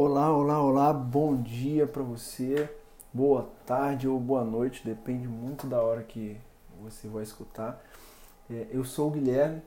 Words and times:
Olá, 0.00 0.32
olá, 0.32 0.62
olá, 0.62 0.92
bom 0.92 1.34
dia 1.42 1.84
para 1.84 2.04
você, 2.04 2.70
boa 3.12 3.50
tarde 3.66 4.06
ou 4.06 4.20
boa 4.20 4.44
noite, 4.44 4.86
depende 4.86 5.26
muito 5.26 5.66
da 5.66 5.82
hora 5.82 6.04
que 6.04 6.36
você 6.80 7.08
vai 7.08 7.24
escutar. 7.24 7.82
É, 8.48 8.68
eu 8.70 8.84
sou 8.84 9.08
o 9.08 9.10
Guilherme 9.10 9.60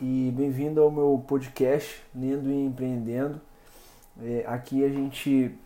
e 0.00 0.34
bem-vindo 0.36 0.82
ao 0.82 0.90
meu 0.90 1.24
podcast 1.24 2.02
Lendo 2.12 2.50
e 2.50 2.66
Empreendendo. 2.66 3.40
É, 4.20 4.44
aqui 4.48 4.84
a 4.84 4.88
gente, 4.88 5.56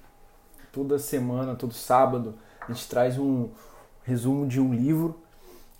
toda 0.71 0.98
semana, 0.98 1.55
todo 1.55 1.73
sábado, 1.73 2.34
a 2.61 2.71
gente 2.75 2.86
traz 2.86 3.18
um 3.18 3.48
resumo 4.02 4.46
de 4.46 4.61
um 4.61 4.75
livro 4.75 5.18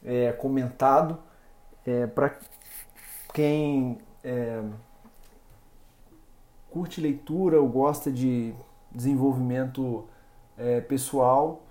é, 0.03 0.33
comentado 0.33 1.19
para 2.15 2.35
quem 3.35 3.99
curte 6.75 7.01
leitura 7.01 7.61
ou 7.61 7.69
gosta 7.69 8.11
de 8.11 8.53
desenvolvimento 8.91 10.05
é, 10.59 10.81
pessoal, 10.81 11.63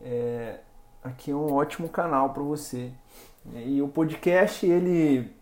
é, 0.00 0.60
aqui 1.02 1.32
é 1.32 1.34
um 1.34 1.52
ótimo 1.52 1.88
canal 1.88 2.30
para 2.30 2.44
você. 2.44 2.92
E 3.56 3.82
o 3.82 3.88
podcast, 3.88 4.64
ele 4.64 5.34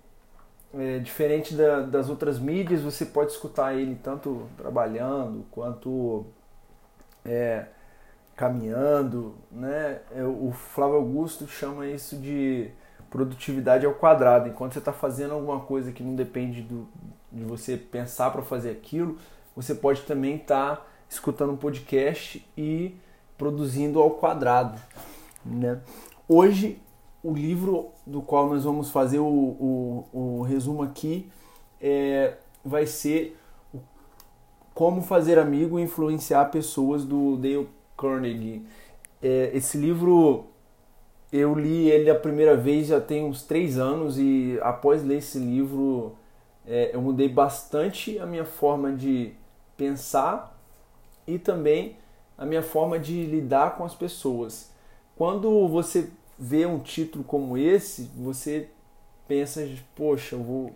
é 0.72 0.98
diferente 1.00 1.52
da, 1.54 1.82
das 1.82 2.08
outras 2.08 2.38
mídias, 2.38 2.80
você 2.80 3.04
pode 3.04 3.32
escutar 3.32 3.74
ele 3.74 3.94
tanto 4.02 4.48
trabalhando 4.56 5.44
quanto 5.50 6.24
é, 7.22 7.66
caminhando, 8.34 9.34
né? 9.52 10.00
É, 10.16 10.24
o 10.24 10.50
Flávio 10.50 10.96
Augusto 10.96 11.46
chama 11.46 11.86
isso 11.86 12.16
de 12.16 12.70
produtividade 13.10 13.84
ao 13.84 13.92
quadrado. 13.92 14.48
Enquanto 14.48 14.72
você 14.72 14.78
está 14.78 14.94
fazendo 14.94 15.34
alguma 15.34 15.60
coisa 15.60 15.92
que 15.92 16.02
não 16.02 16.14
depende 16.14 16.62
do, 16.62 16.88
de 17.32 17.44
você 17.44 17.76
pensar 17.76 18.30
para 18.30 18.42
fazer 18.42 18.70
aquilo, 18.70 19.18
você 19.54 19.74
pode 19.74 20.02
também 20.02 20.36
estar 20.36 20.76
tá 20.76 20.86
escutando 21.08 21.52
um 21.52 21.56
podcast 21.56 22.46
e 22.56 22.94
produzindo 23.36 24.00
ao 24.00 24.10
quadrado. 24.12 24.80
Né? 25.44 25.80
Hoje, 26.28 26.80
o 27.22 27.32
livro 27.32 27.90
do 28.06 28.22
qual 28.22 28.48
nós 28.48 28.64
vamos 28.64 28.90
fazer 28.90 29.18
o, 29.18 29.24
o, 29.24 30.08
o 30.12 30.42
resumo 30.42 30.82
aqui 30.82 31.30
é, 31.80 32.34
vai 32.64 32.86
ser 32.86 33.36
Como 34.74 35.02
Fazer 35.02 35.38
Amigo 35.38 35.78
e 35.78 35.82
Influenciar 35.82 36.46
Pessoas, 36.46 37.04
do 37.04 37.36
Dale 37.36 37.68
Carnegie. 37.96 38.64
É, 39.22 39.50
esse 39.54 39.76
livro 39.76 40.46
eu 41.32 41.54
li 41.54 41.88
ele 41.88 42.10
a 42.10 42.14
primeira 42.14 42.56
vez 42.56 42.88
já 42.88 43.00
tem 43.00 43.24
uns 43.24 43.42
três 43.42 43.78
anos 43.78 44.18
e 44.18 44.58
após 44.62 45.04
ler 45.04 45.18
esse 45.18 45.38
livro 45.38 46.16
é, 46.66 46.90
eu 46.94 47.00
mudei 47.00 47.28
bastante 47.28 48.18
a 48.18 48.26
minha 48.26 48.44
forma 48.44 48.92
de 48.92 49.32
pensar 49.76 50.56
e 51.26 51.38
também 51.38 51.96
a 52.36 52.44
minha 52.44 52.62
forma 52.62 52.98
de 52.98 53.24
lidar 53.24 53.76
com 53.76 53.84
as 53.84 53.94
pessoas. 53.94 54.70
Quando 55.16 55.68
você 55.68 56.10
vê 56.38 56.64
um 56.64 56.78
título 56.78 57.22
como 57.22 57.56
esse, 57.58 58.10
você 58.16 58.68
pensa, 59.28 59.68
poxa, 59.94 60.34
eu 60.36 60.42
vou. 60.42 60.72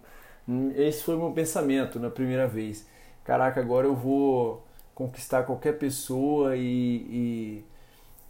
Esse 0.76 1.02
foi 1.02 1.16
o 1.16 1.18
meu 1.18 1.32
pensamento 1.32 1.98
na 1.98 2.10
primeira 2.10 2.46
vez. 2.46 2.86
Caraca, 3.24 3.60
agora 3.60 3.86
eu 3.86 3.94
vou 3.94 4.62
conquistar 4.94 5.44
qualquer 5.44 5.78
pessoa 5.78 6.54
e, 6.56 7.64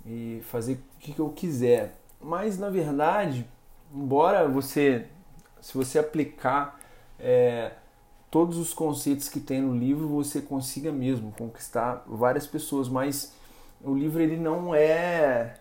e, 0.06 0.36
e 0.38 0.40
fazer 0.42 0.74
o 0.74 0.98
que 1.00 1.18
eu 1.18 1.30
quiser. 1.30 1.96
Mas 2.20 2.58
na 2.58 2.70
verdade, 2.70 3.46
embora 3.92 4.48
você, 4.48 5.06
se 5.60 5.74
você 5.76 5.98
aplicar 5.98 6.78
é, 7.18 7.72
todos 8.30 8.58
os 8.58 8.74
conceitos 8.74 9.28
que 9.28 9.40
tem 9.40 9.60
no 9.60 9.76
livro, 9.76 10.08
você 10.08 10.40
consiga 10.40 10.90
mesmo 10.92 11.32
conquistar 11.32 12.02
várias 12.06 12.46
pessoas. 12.46 12.88
Mas 12.88 13.32
o 13.82 13.94
livro 13.94 14.20
ele 14.20 14.36
não 14.36 14.74
é, 14.74 15.54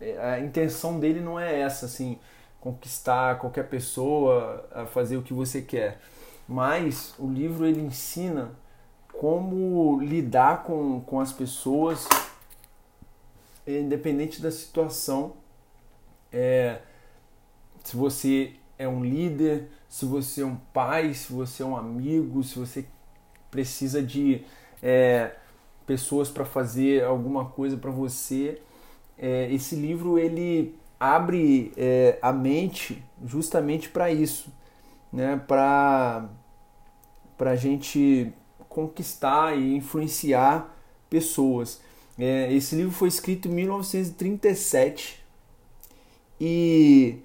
é 0.00 0.18
a 0.18 0.40
intenção 0.40 0.98
dele 0.98 1.20
não 1.20 1.38
é 1.38 1.60
essa, 1.60 1.86
assim, 1.86 2.18
conquistar 2.60 3.38
qualquer 3.38 3.68
pessoa 3.68 4.68
a 4.72 4.86
fazer 4.86 5.16
o 5.16 5.22
que 5.22 5.32
você 5.32 5.62
quer. 5.62 6.00
Mas 6.48 7.14
o 7.18 7.28
livro 7.28 7.66
ele 7.66 7.80
ensina 7.80 8.50
como 9.12 10.00
lidar 10.00 10.62
com, 10.62 11.00
com 11.00 11.20
as 11.20 11.32
pessoas, 11.32 12.08
independente 13.66 14.40
da 14.40 14.50
situação 14.50 15.34
é, 16.32 16.80
se 17.82 17.96
você 17.96 18.54
é 18.78 18.88
um 18.88 19.04
líder, 19.04 19.68
se 19.90 20.06
você 20.06 20.42
é 20.42 20.46
um 20.46 20.54
pai, 20.72 21.12
se 21.12 21.32
você 21.32 21.64
é 21.64 21.66
um 21.66 21.76
amigo, 21.76 22.44
se 22.44 22.56
você 22.56 22.86
precisa 23.50 24.00
de 24.00 24.42
é, 24.80 25.34
pessoas 25.84 26.30
para 26.30 26.44
fazer 26.44 27.02
alguma 27.02 27.46
coisa 27.46 27.76
para 27.76 27.90
você. 27.90 28.62
É, 29.18 29.52
esse 29.52 29.74
livro 29.74 30.16
ele 30.16 30.78
abre 30.98 31.72
é, 31.76 32.18
a 32.22 32.32
mente 32.32 33.04
justamente 33.26 33.88
para 33.88 34.12
isso, 34.12 34.52
né? 35.12 35.36
para 35.48 36.30
a 37.40 37.56
gente 37.56 38.32
conquistar 38.68 39.58
e 39.58 39.74
influenciar 39.74 40.72
pessoas. 41.10 41.80
É, 42.16 42.52
esse 42.52 42.76
livro 42.76 42.92
foi 42.92 43.08
escrito 43.08 43.48
em 43.48 43.50
1937 43.52 45.20
e 46.40 47.18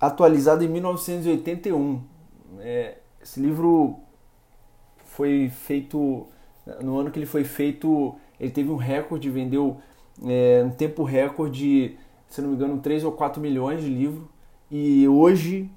atualizado 0.00 0.64
em 0.64 0.68
1981. 0.68 2.02
É, 2.60 2.98
esse 3.22 3.38
livro 3.38 4.00
foi 5.04 5.50
feito 5.50 6.26
no 6.82 6.98
ano 6.98 7.10
que 7.10 7.18
ele 7.18 7.26
foi 7.26 7.44
feito, 7.44 8.14
ele 8.38 8.50
teve 8.50 8.70
um 8.70 8.76
recorde, 8.76 9.28
vendeu 9.30 9.78
é, 10.24 10.62
um 10.64 10.70
tempo 10.70 11.02
recorde, 11.02 11.98
se 12.28 12.40
não 12.40 12.50
me 12.50 12.54
engano, 12.54 12.78
3 12.78 13.04
ou 13.04 13.12
4 13.12 13.40
milhões 13.40 13.82
de 13.82 13.88
livros. 13.88 14.24
E 14.70 15.08
hoje, 15.08 15.70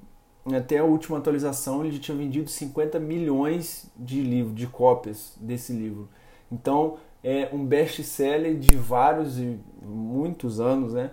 até 0.46 0.78
a 0.78 0.84
última 0.84 1.18
atualização, 1.18 1.84
ele 1.84 1.98
tinha 1.98 2.16
vendido 2.16 2.50
50 2.50 3.00
milhões 3.00 3.90
de 3.98 4.22
livros, 4.22 4.56
de 4.56 4.68
cópias 4.68 5.36
desse 5.40 5.74
livro. 5.74 6.08
Então, 6.54 6.98
é 7.24 7.50
um 7.52 7.66
best-seller 7.66 8.56
de 8.58 8.76
vários 8.76 9.40
e 9.40 9.60
muitos 9.82 10.60
anos, 10.60 10.94
né? 10.94 11.12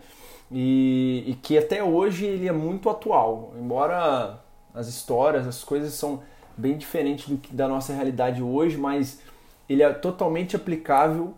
e, 0.51 1.25
e, 1.29 1.35
que 1.35 1.57
até 1.57 1.83
hoje 1.83 2.27
ele 2.27 2.49
é 2.49 2.53
muito 2.53 2.91
atual, 2.91 3.55
embora 3.57 4.41
as 4.75 4.89
histórias, 4.89 5.47
as 5.47 5.63
coisas 5.63 5.93
são 5.95 6.23
bem 6.57 6.77
diferentes 6.77 7.29
do 7.29 7.37
que 7.37 7.55
da 7.55 7.69
nossa 7.69 7.93
realidade 7.93 8.43
hoje, 8.43 8.77
mas 8.77 9.21
ele 9.69 9.83
é 9.83 9.93
totalmente 9.93 10.57
aplicável 10.57 11.35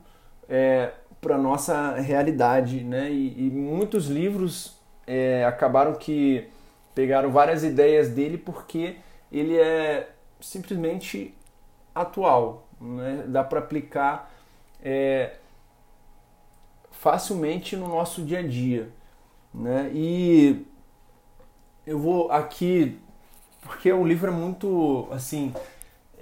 é, 0.49 0.93
para 1.21 1.37
nossa 1.37 1.95
realidade, 1.97 2.83
né? 2.83 3.11
E, 3.11 3.47
e 3.47 3.51
muitos 3.51 4.07
livros 4.07 4.79
é, 5.07 5.45
acabaram 5.45 5.95
que 5.95 6.49
pegaram 6.95 7.31
várias 7.31 7.63
ideias 7.63 8.09
dele 8.09 8.39
porque 8.39 8.97
ele 9.31 9.59
é 9.59 10.11
simplesmente 10.41 11.35
atual, 11.95 12.62
né? 12.83 13.25
Dá 13.29 13.45
para 13.45 13.61
aplicar 13.61 14.33
é, 14.83 15.37
facilmente 16.91 17.77
no 17.77 17.89
nosso 17.89 18.23
dia 18.23 18.41
a 18.41 18.43
dia. 18.43 18.91
Né? 19.55 19.91
E 19.95 20.67
eu 21.87 21.99
vou 21.99 22.31
aqui, 22.31 22.99
porque 23.61 23.93
o 23.93 24.05
livro 24.05 24.31
é 24.31 24.35
muito, 24.35 25.07
assim, 25.11 25.55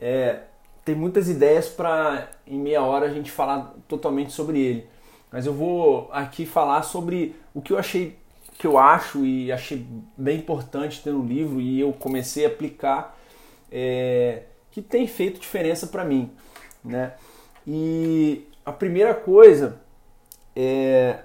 é, 0.01 0.41
tem 0.85 0.95
muitas 0.95 1.29
ideias 1.29 1.69
para 1.69 2.29
em 2.47 2.59
meia 2.59 2.83
hora 2.83 3.07
a 3.07 3.13
gente 3.13 3.31
falar 3.31 3.75
totalmente 3.89 4.33
sobre 4.33 4.59
ele. 4.59 4.87
Mas 5.31 5.47
eu 5.47 5.55
vou 5.55 6.09
aqui 6.13 6.45
falar 6.45 6.83
sobre 6.83 7.37
o 7.55 7.63
que 7.63 7.73
eu 7.73 7.79
achei, 7.79 8.19
que 8.59 8.67
eu 8.67 8.77
acho 8.77 9.25
e 9.25 9.53
achei 9.53 9.87
bem 10.17 10.39
importante 10.39 11.03
ter 11.03 11.13
no 11.13 11.25
livro 11.25 11.61
e 11.61 11.81
eu 11.81 11.93
comecei 11.93 12.45
a 12.45 12.49
aplicar, 12.49 13.17
é, 13.71 14.43
que 14.71 14.81
tem 14.81 15.07
feito 15.07 15.41
diferença 15.41 15.87
para 15.87 16.05
mim, 16.05 16.31
né? 16.85 17.15
E 17.67 18.47
a 18.65 18.73
primeira 18.73 19.15
coisa 19.15 19.81
é 20.55 21.21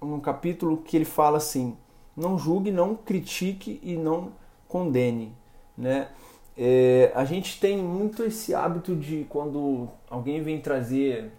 um 0.00 0.20
capítulo 0.20 0.78
que 0.78 0.96
ele 0.96 1.04
fala 1.04 1.38
assim: 1.38 1.76
não 2.16 2.38
julgue, 2.38 2.70
não 2.70 2.94
critique 2.94 3.80
e 3.82 3.96
não 3.96 4.32
condene, 4.68 5.34
né? 5.76 6.08
É, 6.56 7.10
a 7.14 7.24
gente 7.24 7.58
tem 7.58 7.76
muito 7.76 8.22
esse 8.22 8.54
hábito 8.54 8.94
de 8.94 9.26
quando 9.28 9.88
alguém 10.08 10.40
vem 10.40 10.60
trazer 10.60 11.32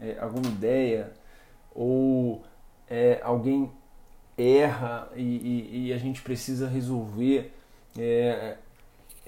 é, 0.00 0.16
alguma 0.18 0.46
ideia 0.46 1.12
ou 1.74 2.42
é, 2.88 3.20
alguém 3.22 3.70
erra 4.38 5.10
e, 5.14 5.22
e, 5.22 5.88
e, 5.88 5.92
a 5.92 5.98
gente 5.98 6.22
precisa 6.22 6.66
resolver 6.66 7.52
é, 7.98 8.56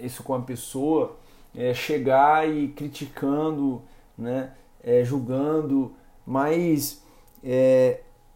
isso 0.00 0.22
com 0.22 0.34
a 0.34 0.40
pessoa, 0.40 1.16
é, 1.54 1.74
chegar 1.74 2.48
e 2.48 2.68
criticando, 2.68 3.82
né, 4.16 4.52
é, 4.82 5.04
julgando, 5.04 5.94
mas 6.26 7.02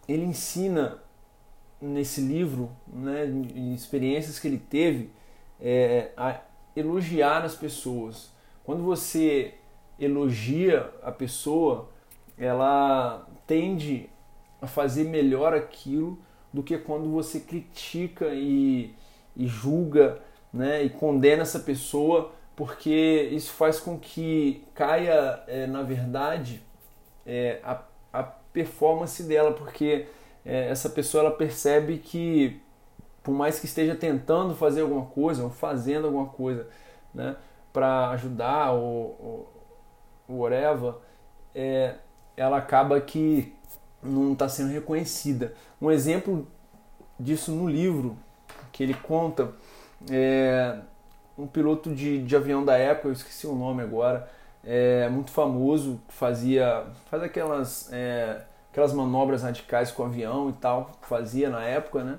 ele 0.09 0.25
ensina 0.25 1.03
nesse 1.81 2.21
livro, 2.21 2.71
né, 2.87 3.25
experiências 3.75 4.39
que 4.39 4.47
ele 4.47 4.59
teve, 4.59 5.11
é, 5.61 6.11
a 6.17 6.41
elogiar 6.77 7.45
as 7.45 7.55
pessoas. 7.55 8.33
Quando 8.65 8.83
você 8.83 9.55
elogia 9.99 10.91
a 11.03 11.11
pessoa, 11.11 11.89
ela 12.39 13.27
tende 13.47 14.09
a 14.61 14.67
fazer 14.67 15.05
melhor 15.05 15.53
aquilo 15.55 16.19
do 16.53 16.63
que 16.63 16.79
quando 16.79 17.11
você 17.11 17.41
critica 17.41 18.29
e, 18.33 18.95
e 19.37 19.47
julga 19.47 20.21
né, 20.53 20.83
e 20.83 20.91
condena 20.91 21.43
essa 21.43 21.59
pessoa, 21.59 22.33
porque 22.55 23.29
isso 23.33 23.53
faz 23.53 23.81
com 23.81 23.99
que 23.99 24.65
caia, 24.75 25.43
é, 25.47 25.67
na 25.67 25.83
verdade, 25.83 26.63
é, 27.27 27.61
a, 27.65 27.83
a 28.13 28.23
performance 28.23 29.23
dela, 29.23 29.53
porque 29.53 30.07
é, 30.45 30.69
essa 30.69 30.91
pessoa 30.91 31.25
ela 31.25 31.31
percebe 31.31 31.99
que 31.99 32.61
por 33.23 33.33
mais 33.33 33.61
que 33.61 33.67
esteja 33.67 33.95
tentando 33.95 34.55
fazer 34.55 34.83
alguma 34.83 35.07
coisa 35.07 35.45
ou 35.45 35.51
fazendo 35.51 36.07
alguma 36.07 36.27
coisa 36.27 36.67
né, 37.15 37.37
para 37.73 38.11
ajudar 38.11 38.73
ou, 38.73 39.49
ou 40.29 40.37
whatever, 40.39 40.95
é, 41.55 41.95
ela 42.37 42.59
acaba 42.59 43.01
que 43.01 43.55
não 44.03 44.33
está 44.33 44.49
sendo 44.49 44.73
reconhecida. 44.73 45.55
Um 45.81 45.91
exemplo 45.91 46.47
disso 47.19 47.53
no 47.53 47.69
livro 47.69 48.17
que 48.73 48.83
ele 48.83 48.95
conta 48.95 49.53
é 50.11 50.79
um 51.37 51.47
piloto 51.47 51.95
de, 51.95 52.23
de 52.23 52.37
avião 52.37 52.65
da 52.65 52.77
época, 52.77 53.09
eu 53.09 53.13
esqueci 53.13 53.47
o 53.47 53.55
nome 53.55 53.83
agora, 53.83 54.29
é, 54.65 55.09
muito 55.09 55.31
famoso, 55.31 56.01
fazia 56.09 56.85
faz 57.11 57.23
aquelas 57.23 57.91
é, 57.93 58.43
aquelas 58.71 58.93
manobras 58.93 59.43
radicais 59.43 59.91
com 59.91 60.03
o 60.03 60.07
avião 60.07 60.51
e 60.51 60.53
tal, 60.55 60.93
fazia 61.03 61.51
na 61.51 61.63
época, 61.65 62.05
né? 62.05 62.19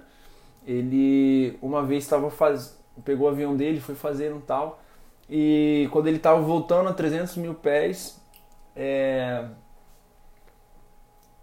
Ele 0.66 1.58
uma 1.62 1.84
vez 1.84 2.04
estava 2.04 2.30
faz 2.30 2.78
pegou 3.04 3.28
o 3.28 3.30
avião 3.30 3.56
dele, 3.56 3.80
foi 3.80 3.96
fazer 3.96 4.34
um 4.34 4.40
tal 4.42 4.80
e 5.30 5.88
quando 5.92 6.08
ele 6.08 6.18
estava 6.18 6.42
voltando 6.42 6.90
a 6.90 6.94
300 6.94 7.38
mil 7.38 7.54
pés, 7.56 8.22
é, 8.76 9.46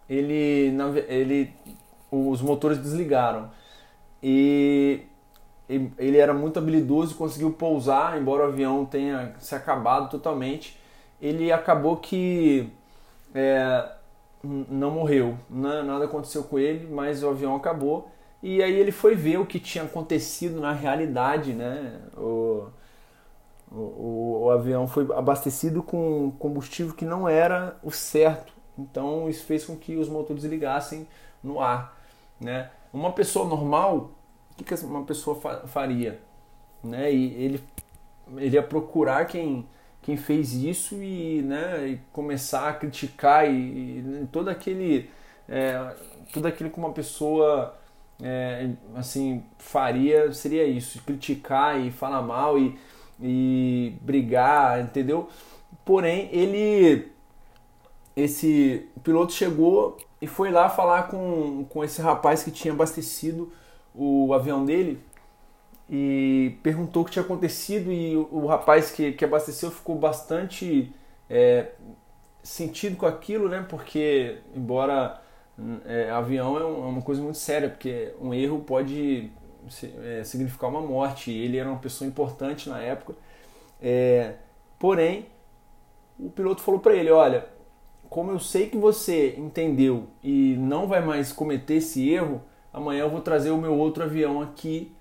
ele, 0.08 0.76
ele, 1.08 1.54
os 2.10 2.42
motores 2.42 2.78
desligaram 2.78 3.50
e 4.22 5.02
ele 5.98 6.18
era 6.18 6.34
muito 6.34 6.58
habilidoso, 6.58 7.14
conseguiu 7.14 7.52
pousar, 7.52 8.18
embora 8.20 8.44
o 8.44 8.48
avião 8.48 8.84
tenha 8.84 9.34
se 9.38 9.54
acabado 9.54 10.10
totalmente. 10.10 10.78
Ele 11.20 11.52
acabou 11.52 11.96
que 11.96 12.68
é, 13.34 13.88
não 14.42 14.90
morreu, 14.90 15.36
né? 15.48 15.82
nada 15.82 16.06
aconteceu 16.06 16.42
com 16.44 16.58
ele, 16.58 16.88
mas 16.92 17.22
o 17.22 17.28
avião 17.28 17.54
acabou. 17.54 18.10
E 18.42 18.62
aí 18.62 18.72
ele 18.72 18.90
foi 18.90 19.14
ver 19.14 19.38
o 19.38 19.46
que 19.46 19.60
tinha 19.60 19.84
acontecido 19.84 20.60
na 20.60 20.72
realidade, 20.72 21.52
né? 21.52 22.00
O, 22.16 22.68
o, 23.70 24.44
o, 24.44 24.50
avião 24.50 24.88
foi 24.88 25.06
abastecido 25.14 25.82
com 25.82 26.32
combustível 26.38 26.94
que 26.94 27.04
não 27.04 27.28
era 27.28 27.76
o 27.82 27.90
certo. 27.90 28.52
Então 28.78 29.28
isso 29.28 29.44
fez 29.44 29.64
com 29.64 29.76
que 29.76 29.96
os 29.96 30.08
motores 30.08 30.42
ligassem 30.44 31.06
no 31.42 31.60
ar. 31.60 31.96
Né? 32.40 32.70
Uma 32.92 33.12
pessoa 33.12 33.46
normal, 33.46 34.10
o 34.60 34.64
que, 34.64 34.74
uma 34.84 35.04
pessoa 35.04 35.40
faria? 35.66 36.20
Né? 36.82 37.12
E 37.12 37.44
ele, 37.44 37.64
ele 38.36 38.54
ia 38.54 38.62
procurar 38.62 39.26
quem, 39.26 39.66
quem 40.02 40.16
fez 40.16 40.52
isso 40.54 40.96
e, 41.02 41.42
né, 41.42 41.88
e 41.88 42.00
começar 42.12 42.68
a 42.68 42.72
criticar 42.72 43.48
e, 43.50 43.98
e 43.98 44.28
todo 44.32 44.48
aquele 44.48 45.10
é, 45.48 45.94
tudo 46.32 46.46
aquilo 46.46 46.70
que 46.70 46.78
uma 46.78 46.92
pessoa 46.92 47.76
é, 48.22 48.70
assim 48.94 49.42
faria 49.58 50.32
seria 50.32 50.64
isso 50.64 51.02
criticar 51.02 51.78
e 51.80 51.90
falar 51.90 52.22
mal 52.22 52.58
e 52.58 52.78
e 53.22 53.94
brigar, 54.00 54.80
entendeu? 54.80 55.28
Porém, 55.84 56.28
ele 56.32 57.12
esse 58.16 58.88
piloto 59.02 59.32
chegou 59.32 59.96
e 60.20 60.26
foi 60.26 60.50
lá 60.50 60.68
falar 60.68 61.04
com, 61.04 61.64
com 61.68 61.84
esse 61.84 62.02
rapaz 62.02 62.42
que 62.42 62.50
tinha 62.50 62.72
abastecido 62.72 63.52
o 63.94 64.32
avião 64.32 64.64
dele 64.64 65.02
e 65.88 66.56
perguntou 66.62 67.02
o 67.02 67.04
que 67.04 67.12
tinha 67.12 67.24
acontecido 67.24 67.92
e 67.92 68.16
o, 68.16 68.28
o 68.30 68.46
rapaz 68.46 68.90
que, 68.90 69.12
que 69.12 69.24
abasteceu 69.24 69.70
ficou 69.70 69.96
bastante 69.96 70.94
é, 71.28 71.72
sentido 72.42 72.96
com 72.96 73.06
aquilo, 73.06 73.48
né? 73.48 73.64
Porque 73.68 74.38
embora 74.54 75.20
é, 75.84 76.10
avião 76.10 76.58
é, 76.58 76.64
um, 76.64 76.84
é 76.84 76.88
uma 76.88 77.02
coisa 77.02 77.20
muito 77.22 77.38
séria, 77.38 77.68
porque 77.68 78.12
um 78.20 78.32
erro 78.32 78.60
pode 78.60 79.30
é, 80.02 80.24
significar 80.24 80.70
uma 80.70 80.80
morte. 80.80 81.30
Ele 81.30 81.58
era 81.58 81.68
uma 81.68 81.78
pessoa 81.78 82.08
importante 82.08 82.68
na 82.68 82.80
época. 82.80 83.14
É, 83.80 84.34
porém, 84.78 85.26
o 86.18 86.30
piloto 86.30 86.62
falou 86.62 86.80
para 86.80 86.94
ele: 86.94 87.10
Olha, 87.10 87.46
como 88.08 88.30
eu 88.30 88.38
sei 88.38 88.68
que 88.68 88.76
você 88.76 89.34
entendeu 89.36 90.08
e 90.22 90.56
não 90.58 90.86
vai 90.86 91.00
mais 91.00 91.32
cometer 91.32 91.74
esse 91.74 92.08
erro, 92.08 92.42
amanhã 92.72 93.02
eu 93.02 93.10
vou 93.10 93.20
trazer 93.20 93.50
o 93.50 93.58
meu 93.58 93.74
outro 93.76 94.02
avião 94.02 94.40
aqui 94.40 94.92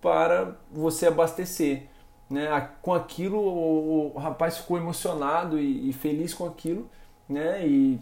para 0.00 0.56
você 0.70 1.06
abastecer. 1.06 1.88
Né? 2.28 2.70
Com 2.82 2.92
aquilo, 2.92 3.38
o, 3.38 4.18
rapaz 4.18 4.58
ficou 4.58 4.76
emocionado 4.76 5.58
e, 5.58 5.90
e, 5.90 5.92
feliz 5.92 6.34
com 6.34 6.44
aquilo, 6.44 6.90
né? 7.28 7.66
E 7.66 8.00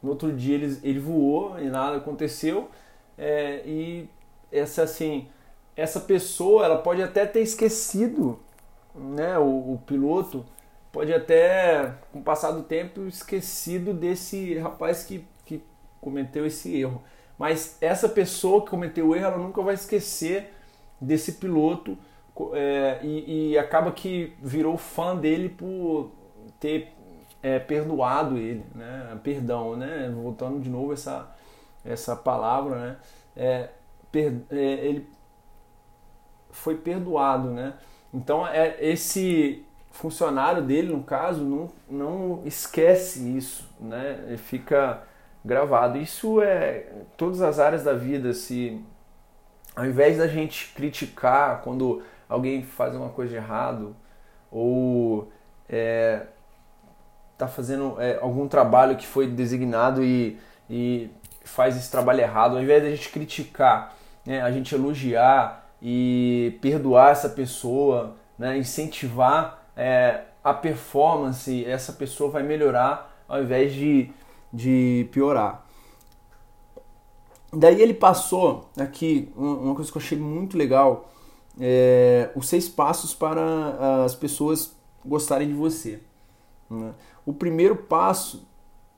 no 0.00 0.10
outro 0.10 0.32
dia 0.32 0.54
ele, 0.54 0.78
ele 0.82 0.98
voou 1.00 1.58
e 1.60 1.68
nada 1.68 1.96
aconteceu. 1.96 2.70
É, 3.16 3.62
e 3.66 4.08
essa 4.52 4.84
assim 4.84 5.28
essa 5.78 6.00
pessoa 6.00 6.64
ela 6.64 6.78
pode 6.78 7.00
até 7.00 7.24
ter 7.24 7.40
esquecido, 7.40 8.40
né, 8.92 9.38
o, 9.38 9.74
o 9.74 9.82
piloto 9.86 10.44
pode 10.90 11.14
até, 11.14 11.94
com 12.10 12.18
o 12.18 12.22
passar 12.22 12.50
do 12.50 12.64
tempo, 12.64 13.06
esquecido 13.06 13.94
desse 13.94 14.58
rapaz 14.58 15.04
que, 15.04 15.24
que 15.46 15.62
cometeu 16.00 16.44
esse 16.44 16.74
erro. 16.76 17.00
Mas 17.38 17.78
essa 17.80 18.08
pessoa 18.08 18.62
que 18.62 18.70
cometeu 18.70 19.08
o 19.08 19.16
erro, 19.16 19.26
ela 19.26 19.38
nunca 19.38 19.62
vai 19.62 19.74
esquecer 19.74 20.52
desse 21.00 21.32
piloto 21.32 21.96
é, 22.52 22.98
e, 23.02 23.52
e, 23.52 23.58
acaba 23.58 23.92
que 23.92 24.36
virou 24.42 24.76
fã 24.76 25.16
dele 25.16 25.48
por 25.48 26.10
ter 26.60 26.92
é, 27.42 27.58
perdoado 27.58 28.36
ele, 28.36 28.64
né? 28.74 29.18
Perdão, 29.22 29.76
né? 29.76 30.12
Voltando 30.14 30.60
de 30.60 30.68
novo 30.68 30.92
essa 30.92 31.34
essa 31.84 32.14
palavra, 32.16 32.76
né? 32.76 32.96
É, 33.36 33.68
per, 34.10 34.34
é, 34.50 34.56
ele 34.56 35.08
foi 36.50 36.76
perdoado, 36.76 37.50
né? 37.50 37.74
Então 38.12 38.46
é 38.46 38.76
esse 38.80 39.64
funcionário 39.90 40.62
dele, 40.62 40.92
no 40.92 41.02
caso, 41.02 41.44
não, 41.44 41.68
não 41.88 42.42
esquece 42.44 43.36
isso, 43.36 43.68
né? 43.80 44.24
Ele 44.28 44.38
fica 44.38 45.02
gravado. 45.48 45.98
Isso 45.98 46.42
é 46.42 46.84
todas 47.16 47.40
as 47.40 47.58
áreas 47.58 47.82
da 47.82 47.94
vida. 47.94 48.34
Se 48.34 48.78
ao 49.74 49.86
invés 49.86 50.18
da 50.18 50.28
gente 50.28 50.72
criticar 50.76 51.62
quando 51.62 52.02
alguém 52.28 52.62
faz 52.62 52.94
uma 52.94 53.08
coisa 53.08 53.30
de 53.30 53.36
errado 53.36 53.96
ou 54.50 55.32
é, 55.68 56.22
tá 57.38 57.48
fazendo 57.48 57.96
é, 57.98 58.18
algum 58.20 58.46
trabalho 58.46 58.96
que 58.96 59.06
foi 59.06 59.26
designado 59.26 60.04
e, 60.04 60.38
e 60.68 61.10
faz 61.44 61.76
esse 61.76 61.90
trabalho 61.90 62.20
errado, 62.20 62.56
ao 62.56 62.62
invés 62.62 62.82
da 62.82 62.90
gente 62.90 63.08
criticar, 63.08 63.94
né, 64.26 64.42
a 64.42 64.50
gente 64.50 64.74
elogiar 64.74 65.66
e 65.80 66.58
perdoar 66.60 67.12
essa 67.12 67.28
pessoa, 67.28 68.16
né, 68.38 68.58
incentivar 68.58 69.64
é, 69.76 70.22
a 70.44 70.52
performance, 70.52 71.64
essa 71.64 71.92
pessoa 71.92 72.30
vai 72.30 72.42
melhorar 72.42 73.16
ao 73.28 73.42
invés 73.42 73.72
de, 73.72 74.10
de 74.52 75.08
piorar. 75.12 75.66
Daí 77.52 77.80
ele 77.80 77.94
passou 77.94 78.68
aqui 78.78 79.32
uma 79.36 79.74
coisa 79.74 79.90
que 79.90 79.96
eu 79.96 80.02
achei 80.02 80.18
muito 80.18 80.56
legal, 80.56 81.10
é, 81.58 82.30
os 82.34 82.48
seis 82.48 82.68
passos 82.68 83.14
para 83.14 84.04
as 84.04 84.14
pessoas 84.14 84.76
gostarem 85.04 85.48
de 85.48 85.54
você. 85.54 86.00
Né? 86.68 86.92
O 87.24 87.32
primeiro 87.32 87.74
passo 87.74 88.46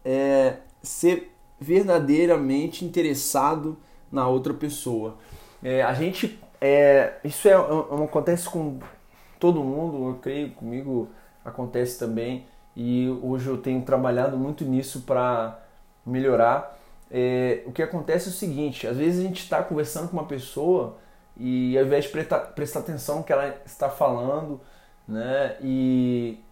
é 0.04 0.56
ser 0.82 1.32
verdadeiramente 1.60 2.84
interessado 2.84 3.76
na 4.10 4.26
outra 4.26 4.52
pessoa. 4.52 5.16
É, 5.62 5.82
a 5.82 5.94
gente 5.94 6.38
é, 6.60 7.14
isso 7.24 7.48
é, 7.48 7.52
é, 7.52 8.04
acontece 8.04 8.48
com 8.48 8.78
todo 9.38 9.62
mundo, 9.62 10.08
eu 10.08 10.14
creio 10.20 10.50
comigo 10.50 11.08
acontece 11.44 11.98
também 11.98 12.46
e 12.82 13.10
hoje 13.22 13.46
eu 13.46 13.58
tenho 13.58 13.82
trabalhado 13.82 14.38
muito 14.38 14.64
nisso 14.64 15.02
para 15.02 15.58
melhorar. 16.06 16.78
É, 17.10 17.62
o 17.66 17.72
que 17.72 17.82
acontece 17.82 18.28
é 18.28 18.30
o 18.30 18.34
seguinte: 18.34 18.86
às 18.86 18.96
vezes 18.96 19.20
a 19.20 19.28
gente 19.28 19.42
está 19.42 19.62
conversando 19.62 20.08
com 20.08 20.16
uma 20.16 20.24
pessoa 20.24 20.96
e 21.36 21.76
ao 21.76 21.84
invés 21.84 22.06
de 22.06 22.10
prestar, 22.10 22.38
prestar 22.54 22.80
atenção 22.80 23.18
no 23.18 23.24
que 23.24 23.34
ela 23.34 23.54
está 23.66 23.90
falando, 23.90 24.62
né, 25.06 25.58
e 25.60 26.42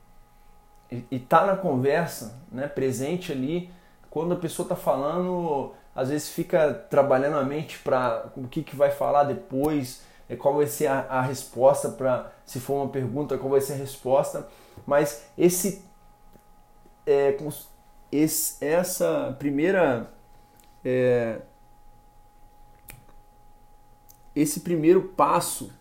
está 1.10 1.46
na 1.46 1.56
conversa, 1.56 2.38
né, 2.52 2.66
presente 2.66 3.32
ali, 3.32 3.70
quando 4.10 4.34
a 4.34 4.36
pessoa 4.36 4.66
está 4.66 4.76
falando, 4.76 5.72
às 5.96 6.10
vezes 6.10 6.28
fica 6.28 6.74
trabalhando 6.90 7.38
a 7.38 7.42
mente 7.42 7.78
para 7.78 8.30
o 8.36 8.46
que, 8.46 8.62
que 8.62 8.76
vai 8.76 8.90
falar 8.90 9.24
depois, 9.24 10.02
é, 10.28 10.36
qual 10.36 10.56
vai 10.56 10.66
ser 10.66 10.88
a, 10.88 11.06
a 11.08 11.22
resposta 11.22 11.88
para, 11.88 12.30
se 12.44 12.60
for 12.60 12.82
uma 12.82 12.88
pergunta, 12.88 13.38
qual 13.38 13.50
vai 13.50 13.62
ser 13.62 13.72
a 13.72 13.76
resposta. 13.76 14.46
Mas 14.86 15.24
esse 15.36 15.87
é, 17.08 17.36
esse, 18.12 18.62
essa 18.62 19.34
primeira 19.38 20.10
é, 20.84 21.40
esse 24.36 24.60
primeiro 24.60 25.02
passo 25.02 25.72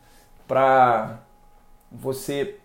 para 0.47 1.19
você 1.91 2.57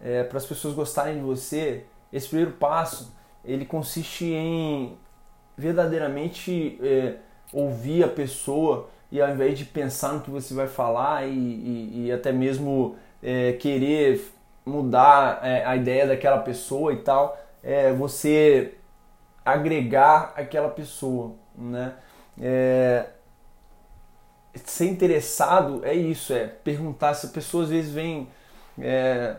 é, 0.00 0.22
para 0.22 0.38
as 0.38 0.46
pessoas 0.46 0.74
gostarem 0.74 1.16
de 1.16 1.22
você 1.22 1.84
esse 2.12 2.28
primeiro 2.28 2.52
passo 2.52 3.12
ele 3.44 3.66
consiste 3.66 4.26
em 4.26 4.96
verdadeiramente 5.56 6.78
é, 6.80 7.16
ouvir 7.52 8.04
a 8.04 8.08
pessoa 8.08 8.88
e 9.10 9.20
ao 9.20 9.28
invés 9.30 9.58
de 9.58 9.64
pensar 9.64 10.12
no 10.12 10.20
que 10.20 10.30
você 10.30 10.54
vai 10.54 10.68
falar 10.68 11.26
e, 11.26 11.32
e, 11.32 12.06
e 12.06 12.12
até 12.12 12.32
mesmo 12.32 12.96
é, 13.20 13.52
querer 13.54 14.33
mudar 14.64 15.40
é, 15.42 15.64
a 15.64 15.76
ideia 15.76 16.06
daquela 16.06 16.38
pessoa 16.38 16.92
e 16.92 16.96
tal, 16.96 17.38
é, 17.62 17.92
você 17.92 18.74
agregar 19.44 20.32
aquela 20.36 20.68
pessoa, 20.68 21.34
né? 21.54 21.94
É, 22.40 23.06
ser 24.64 24.86
interessado 24.86 25.84
é 25.84 25.94
isso, 25.94 26.32
é 26.32 26.46
perguntar 26.46 27.14
se 27.14 27.26
a 27.26 27.28
pessoa 27.28 27.64
às 27.64 27.70
vezes 27.70 27.92
vem 27.92 28.28
é, 28.78 29.36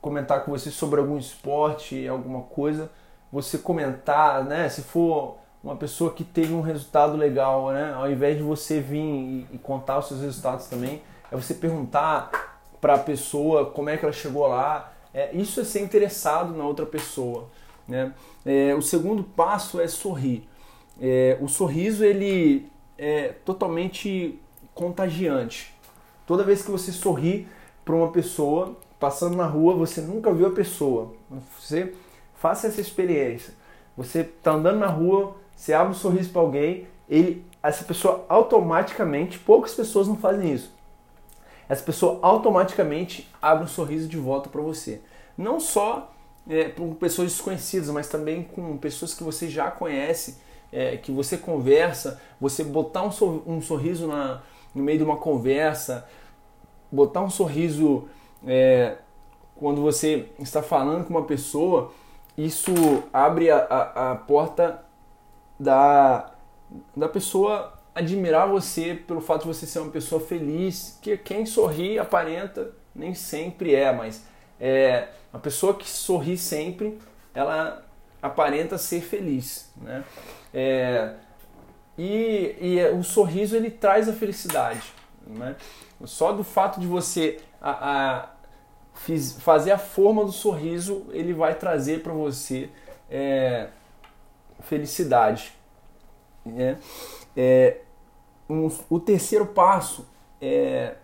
comentar 0.00 0.44
com 0.44 0.50
você 0.50 0.70
sobre 0.70 1.00
algum 1.00 1.18
esporte, 1.18 2.06
alguma 2.06 2.42
coisa, 2.42 2.90
você 3.32 3.58
comentar, 3.58 4.44
né? 4.44 4.68
Se 4.68 4.82
for 4.82 5.38
uma 5.62 5.76
pessoa 5.76 6.12
que 6.12 6.24
teve 6.24 6.52
um 6.52 6.60
resultado 6.60 7.16
legal, 7.16 7.70
né? 7.72 7.92
Ao 7.94 8.10
invés 8.10 8.36
de 8.36 8.42
você 8.42 8.80
vir 8.80 8.98
e, 8.98 9.46
e 9.52 9.58
contar 9.58 9.98
os 9.98 10.08
seus 10.08 10.20
resultados 10.20 10.66
também, 10.66 11.02
é 11.30 11.36
você 11.36 11.54
perguntar 11.54 12.47
para 12.80 12.94
a 12.94 12.98
pessoa 12.98 13.66
como 13.66 13.90
é 13.90 13.96
que 13.96 14.04
ela 14.04 14.12
chegou 14.12 14.46
lá. 14.46 14.92
É, 15.12 15.34
isso 15.34 15.60
é 15.60 15.64
ser 15.64 15.80
interessado 15.80 16.54
na 16.54 16.64
outra 16.64 16.86
pessoa, 16.86 17.48
né? 17.86 18.12
É, 18.44 18.74
o 18.74 18.82
segundo 18.82 19.22
passo 19.22 19.80
é 19.80 19.88
sorrir. 19.88 20.48
É, 21.00 21.38
o 21.40 21.48
sorriso 21.48 22.04
ele 22.04 22.70
é 22.96 23.34
totalmente 23.44 24.38
contagiante. 24.74 25.74
Toda 26.26 26.44
vez 26.44 26.62
que 26.62 26.70
você 26.70 26.92
sorri 26.92 27.48
para 27.84 27.94
uma 27.94 28.12
pessoa 28.12 28.76
passando 28.98 29.36
na 29.36 29.46
rua, 29.46 29.74
você 29.74 30.00
nunca 30.00 30.32
viu 30.32 30.46
a 30.48 30.50
pessoa. 30.50 31.14
Você 31.58 31.94
faça 32.34 32.66
essa 32.66 32.80
experiência. 32.80 33.54
Você 33.96 34.20
está 34.20 34.52
andando 34.52 34.78
na 34.78 34.86
rua, 34.86 35.36
você 35.56 35.72
abre 35.72 35.90
um 35.90 35.94
sorriso 35.94 36.30
para 36.30 36.40
alguém, 36.40 36.86
ele, 37.08 37.44
essa 37.62 37.84
pessoa 37.84 38.24
automaticamente, 38.28 39.38
poucas 39.38 39.74
pessoas 39.74 40.06
não 40.06 40.16
fazem 40.16 40.52
isso. 40.52 40.72
Essa 41.68 41.82
pessoa 41.82 42.18
automaticamente 42.22 43.28
abre 43.40 43.64
um 43.64 43.68
sorriso 43.68 44.08
de 44.08 44.16
volta 44.16 44.48
para 44.48 44.62
você. 44.62 45.02
Não 45.36 45.60
só 45.60 46.12
é, 46.48 46.70
com 46.70 46.94
pessoas 46.94 47.32
desconhecidas, 47.32 47.90
mas 47.90 48.08
também 48.08 48.42
com 48.42 48.76
pessoas 48.78 49.12
que 49.12 49.22
você 49.22 49.48
já 49.48 49.70
conhece, 49.70 50.38
é, 50.72 50.96
que 50.96 51.12
você 51.12 51.36
conversa, 51.36 52.20
você 52.40 52.64
botar 52.64 53.02
um, 53.02 53.12
sor 53.12 53.42
um 53.46 53.60
sorriso 53.60 54.06
na, 54.06 54.42
no 54.74 54.82
meio 54.82 54.98
de 54.98 55.04
uma 55.04 55.16
conversa, 55.16 56.06
botar 56.90 57.20
um 57.20 57.30
sorriso 57.30 58.08
é, 58.46 58.96
quando 59.56 59.82
você 59.82 60.28
está 60.38 60.62
falando 60.62 61.04
com 61.04 61.10
uma 61.10 61.24
pessoa, 61.24 61.92
isso 62.36 62.72
abre 63.12 63.50
a, 63.50 63.58
a, 63.58 64.12
a 64.12 64.14
porta 64.16 64.84
da, 65.58 66.32
da 66.96 67.08
pessoa 67.08 67.77
admirar 67.98 68.48
você 68.48 68.94
pelo 68.94 69.20
fato 69.20 69.42
de 69.42 69.48
você 69.48 69.66
ser 69.66 69.80
uma 69.80 69.90
pessoa 69.90 70.20
feliz, 70.20 70.98
que 71.02 71.16
quem 71.16 71.44
sorri 71.44 71.98
aparenta, 71.98 72.70
nem 72.94 73.14
sempre 73.14 73.74
é, 73.74 73.92
mas 73.92 74.24
é, 74.60 75.08
a 75.32 75.38
pessoa 75.38 75.74
que 75.74 75.88
sorri 75.88 76.38
sempre, 76.38 76.98
ela 77.34 77.84
aparenta 78.22 78.78
ser 78.78 79.00
feliz, 79.00 79.70
né? 79.76 80.04
É, 80.54 81.14
e, 81.96 82.56
e 82.60 82.84
o 82.90 83.02
sorriso 83.02 83.56
ele 83.56 83.70
traz 83.70 84.08
a 84.08 84.12
felicidade, 84.12 84.92
né? 85.26 85.56
Só 86.04 86.32
do 86.32 86.44
fato 86.44 86.78
de 86.78 86.86
você 86.86 87.40
a, 87.60 87.70
a 87.70 88.28
fiz, 88.94 89.40
fazer 89.40 89.72
a 89.72 89.78
forma 89.78 90.24
do 90.24 90.32
sorriso, 90.32 91.06
ele 91.10 91.32
vai 91.32 91.54
trazer 91.54 92.02
para 92.02 92.12
você 92.12 92.70
é, 93.10 93.68
felicidade. 94.60 95.52
Né? 96.44 96.78
É, 97.36 97.78
um, 98.48 98.68
o 98.88 98.98
terceiro 98.98 99.46
passo 99.46 100.06
é 100.40 100.96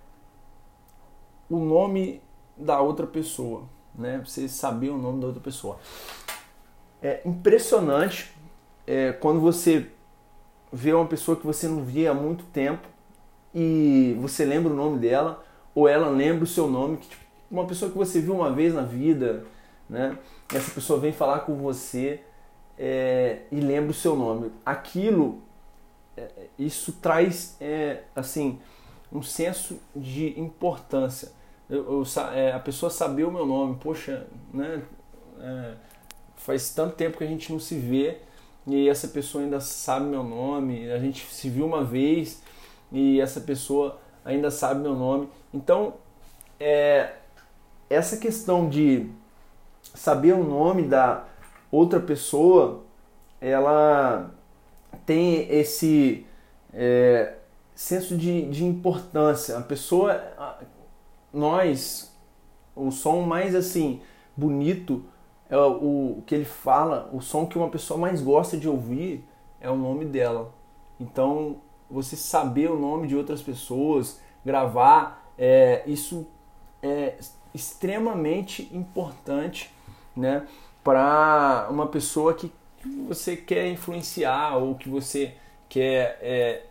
o 1.50 1.58
nome 1.58 2.22
da 2.56 2.80
outra 2.80 3.06
pessoa, 3.06 3.64
né? 3.94 4.22
Você 4.24 4.48
saber 4.48 4.90
o 4.90 4.98
nome 4.98 5.20
da 5.20 5.26
outra 5.26 5.42
pessoa. 5.42 5.78
É 7.02 7.20
impressionante 7.24 8.32
é, 8.86 9.12
quando 9.12 9.40
você 9.40 9.90
vê 10.72 10.92
uma 10.92 11.06
pessoa 11.06 11.36
que 11.36 11.46
você 11.46 11.68
não 11.68 11.84
via 11.84 12.10
há 12.10 12.14
muito 12.14 12.44
tempo 12.46 12.88
e 13.54 14.16
você 14.20 14.44
lembra 14.44 14.72
o 14.72 14.76
nome 14.76 14.98
dela 14.98 15.44
ou 15.74 15.88
ela 15.88 16.08
lembra 16.08 16.44
o 16.44 16.46
seu 16.46 16.68
nome, 16.68 16.96
que 16.96 17.08
tipo, 17.08 17.24
uma 17.50 17.66
pessoa 17.66 17.90
que 17.90 17.96
você 17.96 18.20
viu 18.20 18.34
uma 18.34 18.50
vez 18.50 18.74
na 18.74 18.82
vida, 18.82 19.44
né? 19.88 20.18
Essa 20.52 20.70
pessoa 20.70 20.98
vem 20.98 21.12
falar 21.12 21.40
com 21.40 21.56
você 21.56 22.20
é, 22.78 23.42
e 23.50 23.60
lembra 23.60 23.90
o 23.90 23.94
seu 23.94 24.16
nome. 24.16 24.50
Aquilo, 24.64 25.42
isso 26.58 26.92
traz, 26.92 27.56
é, 27.60 28.02
assim, 28.14 28.58
um 29.12 29.22
senso 29.22 29.78
de 29.94 30.38
importância. 30.38 31.32
Eu, 31.68 32.04
eu, 32.04 32.32
é, 32.32 32.52
a 32.52 32.58
pessoa 32.60 32.90
saber 32.90 33.24
o 33.24 33.30
meu 33.30 33.46
nome, 33.46 33.76
poxa, 33.80 34.26
né? 34.52 34.82
É, 35.40 35.74
faz 36.36 36.70
tanto 36.70 36.94
tempo 36.96 37.18
que 37.18 37.24
a 37.24 37.26
gente 37.26 37.50
não 37.50 37.58
se 37.58 37.78
vê 37.78 38.18
e 38.66 38.88
essa 38.88 39.08
pessoa 39.08 39.42
ainda 39.42 39.60
sabe 39.60 40.06
meu 40.06 40.22
nome. 40.22 40.90
A 40.90 40.98
gente 40.98 41.26
se 41.26 41.48
viu 41.48 41.66
uma 41.66 41.84
vez 41.84 42.42
e 42.92 43.20
essa 43.20 43.40
pessoa 43.40 43.98
ainda 44.24 44.50
sabe 44.50 44.80
meu 44.80 44.94
nome. 44.94 45.28
Então, 45.52 45.94
é, 46.58 47.14
essa 47.88 48.16
questão 48.16 48.68
de 48.68 49.10
saber 49.94 50.32
o 50.32 50.42
nome 50.42 50.82
da 50.82 51.24
outra 51.70 52.00
pessoa, 52.00 52.82
ela 53.40 54.30
tem 55.06 55.48
esse 55.50 56.26
é, 56.72 57.34
senso 57.74 58.16
de, 58.16 58.48
de 58.48 58.64
importância. 58.64 59.56
A 59.56 59.60
pessoa, 59.60 60.20
nós, 61.32 62.14
o 62.74 62.90
som 62.90 63.22
mais 63.22 63.54
assim 63.54 64.00
bonito 64.36 65.04
é 65.48 65.56
o, 65.56 66.18
o 66.18 66.22
que 66.26 66.34
ele 66.34 66.44
fala, 66.44 67.10
o 67.12 67.20
som 67.20 67.46
que 67.46 67.58
uma 67.58 67.68
pessoa 67.68 67.98
mais 67.98 68.20
gosta 68.20 68.56
de 68.56 68.68
ouvir 68.68 69.24
é 69.60 69.70
o 69.70 69.76
nome 69.76 70.04
dela. 70.04 70.52
Então, 70.98 71.56
você 71.90 72.16
saber 72.16 72.70
o 72.70 72.78
nome 72.78 73.06
de 73.06 73.16
outras 73.16 73.42
pessoas, 73.42 74.20
gravar, 74.44 75.32
é, 75.38 75.82
isso 75.86 76.26
é 76.82 77.16
extremamente 77.52 78.68
importante 78.72 79.72
né, 80.16 80.46
para 80.82 81.68
uma 81.70 81.86
pessoa 81.86 82.34
que 82.34 82.52
você 83.06 83.36
quer 83.36 83.68
influenciar 83.68 84.56
ou 84.56 84.74
que 84.74 84.88
você 84.88 85.34
quer 85.68 86.18
é, 86.20 86.62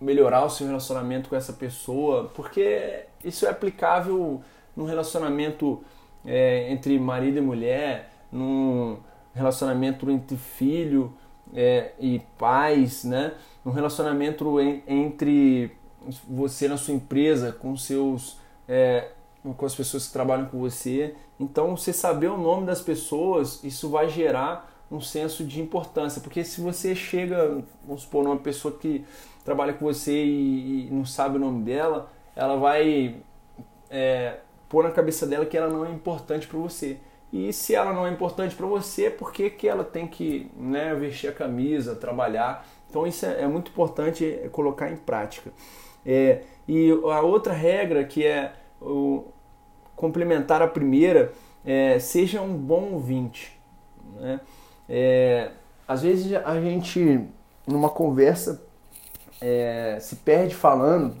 melhorar 0.00 0.44
o 0.44 0.50
seu 0.50 0.66
relacionamento 0.66 1.28
com 1.28 1.36
essa 1.36 1.52
pessoa, 1.52 2.30
porque 2.34 3.04
isso 3.24 3.46
é 3.46 3.50
aplicável 3.50 4.42
num 4.76 4.84
relacionamento 4.84 5.82
é, 6.24 6.70
entre 6.70 6.98
marido 6.98 7.38
e 7.38 7.40
mulher, 7.40 8.10
num 8.30 8.98
relacionamento 9.34 10.10
entre 10.10 10.36
filho 10.36 11.12
é, 11.54 11.92
e 11.98 12.20
pais, 12.38 13.04
né? 13.04 13.34
num 13.64 13.72
relacionamento 13.72 14.60
en, 14.60 14.82
entre 14.86 15.72
você 16.28 16.68
na 16.68 16.76
sua 16.76 16.94
empresa 16.94 17.52
com 17.52 17.76
seus 17.76 18.38
é, 18.68 19.08
com 19.56 19.66
as 19.66 19.74
pessoas 19.74 20.06
que 20.06 20.12
trabalham 20.12 20.46
com 20.46 20.58
você. 20.58 21.14
Então, 21.38 21.76
você 21.76 21.92
saber 21.92 22.28
o 22.28 22.38
nome 22.38 22.66
das 22.66 22.80
pessoas, 22.80 23.62
isso 23.62 23.90
vai 23.90 24.08
gerar 24.08 24.73
um 24.90 25.00
senso 25.00 25.44
de 25.44 25.60
importância, 25.60 26.20
porque 26.20 26.44
se 26.44 26.60
você 26.60 26.94
chega, 26.94 27.62
vamos 27.84 28.02
supor, 28.02 28.24
numa 28.24 28.36
pessoa 28.36 28.76
que 28.76 29.04
trabalha 29.44 29.72
com 29.72 29.84
você 29.84 30.24
e, 30.24 30.88
não 30.90 31.04
sabe 31.04 31.36
o 31.36 31.40
nome 31.40 31.64
dela, 31.64 32.10
ela 32.34 32.56
vai 32.56 33.16
é, 33.90 34.38
pôr 34.68 34.84
na 34.84 34.90
cabeça 34.90 35.26
dela 35.26 35.46
que 35.46 35.56
ela 35.56 35.68
não 35.68 35.84
é 35.84 35.90
importante 35.90 36.46
para 36.46 36.58
você. 36.58 36.98
E 37.32 37.52
se 37.52 37.74
ela 37.74 37.92
não 37.92 38.06
é 38.06 38.10
importante 38.10 38.54
para 38.54 38.66
você, 38.66 39.10
por 39.10 39.32
que, 39.32 39.50
que 39.50 39.68
ela 39.68 39.82
tem 39.82 40.06
que 40.06 40.50
né, 40.56 40.94
vestir 40.94 41.28
a 41.28 41.32
camisa, 41.32 41.96
trabalhar? 41.96 42.66
Então 42.88 43.06
isso 43.06 43.26
é, 43.26 43.42
é 43.42 43.48
muito 43.48 43.70
importante 43.70 44.24
é, 44.24 44.48
colocar 44.48 44.90
em 44.90 44.96
prática. 44.96 45.52
É, 46.06 46.42
e 46.68 46.90
a 46.90 47.20
outra 47.20 47.52
regra 47.52 48.04
que 48.04 48.24
é 48.24 48.52
o, 48.80 49.24
complementar 49.96 50.62
a 50.62 50.68
primeira, 50.68 51.32
é, 51.64 51.98
seja 51.98 52.40
um 52.40 52.54
bom 52.54 52.92
ouvinte. 52.92 53.58
Né? 54.16 54.40
É, 54.88 55.50
às 55.86 56.02
vezes 56.02 56.34
a 56.34 56.60
gente, 56.60 57.26
numa 57.66 57.88
conversa, 57.88 58.62
é, 59.40 59.98
se 60.00 60.16
perde 60.16 60.54
falando 60.54 61.16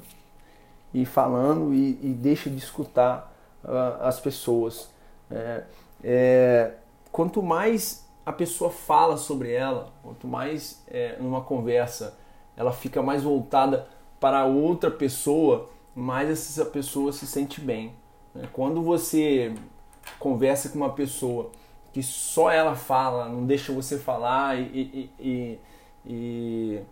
e 0.92 1.04
falando 1.04 1.74
e, 1.74 1.98
e 2.02 2.14
deixa 2.14 2.48
de 2.48 2.58
escutar 2.58 3.32
uh, 3.64 4.02
as 4.02 4.20
pessoas. 4.20 4.88
É, 5.30 5.64
é, 6.02 6.74
quanto 7.10 7.42
mais 7.42 8.08
a 8.24 8.32
pessoa 8.32 8.70
fala 8.70 9.16
sobre 9.16 9.52
ela, 9.52 9.92
quanto 10.02 10.26
mais 10.26 10.82
é, 10.88 11.16
numa 11.18 11.42
conversa 11.42 12.16
ela 12.56 12.72
fica 12.72 13.02
mais 13.02 13.24
voltada 13.24 13.88
para 14.20 14.46
outra 14.46 14.90
pessoa, 14.90 15.68
mais 15.94 16.30
essa 16.30 16.64
pessoa 16.64 17.12
se 17.12 17.26
sente 17.26 17.60
bem. 17.60 17.92
Né? 18.34 18.48
Quando 18.52 18.82
você 18.82 19.54
conversa 20.18 20.68
com 20.68 20.76
uma 20.76 20.92
pessoa 20.92 21.50
que 21.94 22.02
só 22.02 22.50
ela 22.50 22.74
fala, 22.74 23.28
não 23.28 23.46
deixa 23.46 23.72
você 23.72 23.96
falar 23.96 24.58
e, 24.58 24.64
e, 24.64 25.10
e, 25.20 25.58
e 26.04 26.82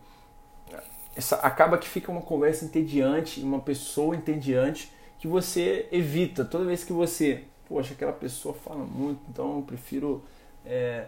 essa, 1.17 1.35
acaba 1.39 1.77
que 1.77 1.89
fica 1.89 2.13
uma 2.13 2.23
conversa 2.23 2.65
entediante, 2.65 3.43
uma 3.43 3.59
pessoa 3.59 4.15
entediante 4.15 4.93
que 5.19 5.27
você 5.27 5.89
evita. 5.91 6.45
Toda 6.45 6.65
vez 6.65 6.85
que 6.85 6.93
você, 6.93 7.43
poxa, 7.69 7.95
aquela 7.95 8.13
pessoa 8.13 8.55
fala 8.55 8.85
muito, 8.85 9.21
então 9.29 9.57
eu 9.57 9.63
prefiro 9.63 10.23
é, 10.65 11.07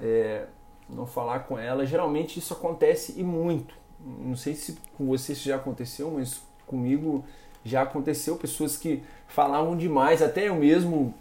é, 0.00 0.46
não 0.88 1.04
falar 1.04 1.40
com 1.40 1.58
ela. 1.58 1.84
Geralmente 1.84 2.38
isso 2.38 2.52
acontece 2.52 3.18
e 3.18 3.24
muito. 3.24 3.74
Não 3.98 4.36
sei 4.36 4.54
se 4.54 4.78
com 4.96 5.06
você 5.06 5.32
isso 5.32 5.48
já 5.48 5.56
aconteceu, 5.56 6.08
mas 6.08 6.40
comigo 6.68 7.24
já 7.64 7.82
aconteceu. 7.82 8.36
Pessoas 8.36 8.76
que 8.76 9.02
falavam 9.26 9.76
demais, 9.76 10.22
até 10.22 10.48
eu 10.48 10.54
mesmo 10.54 11.12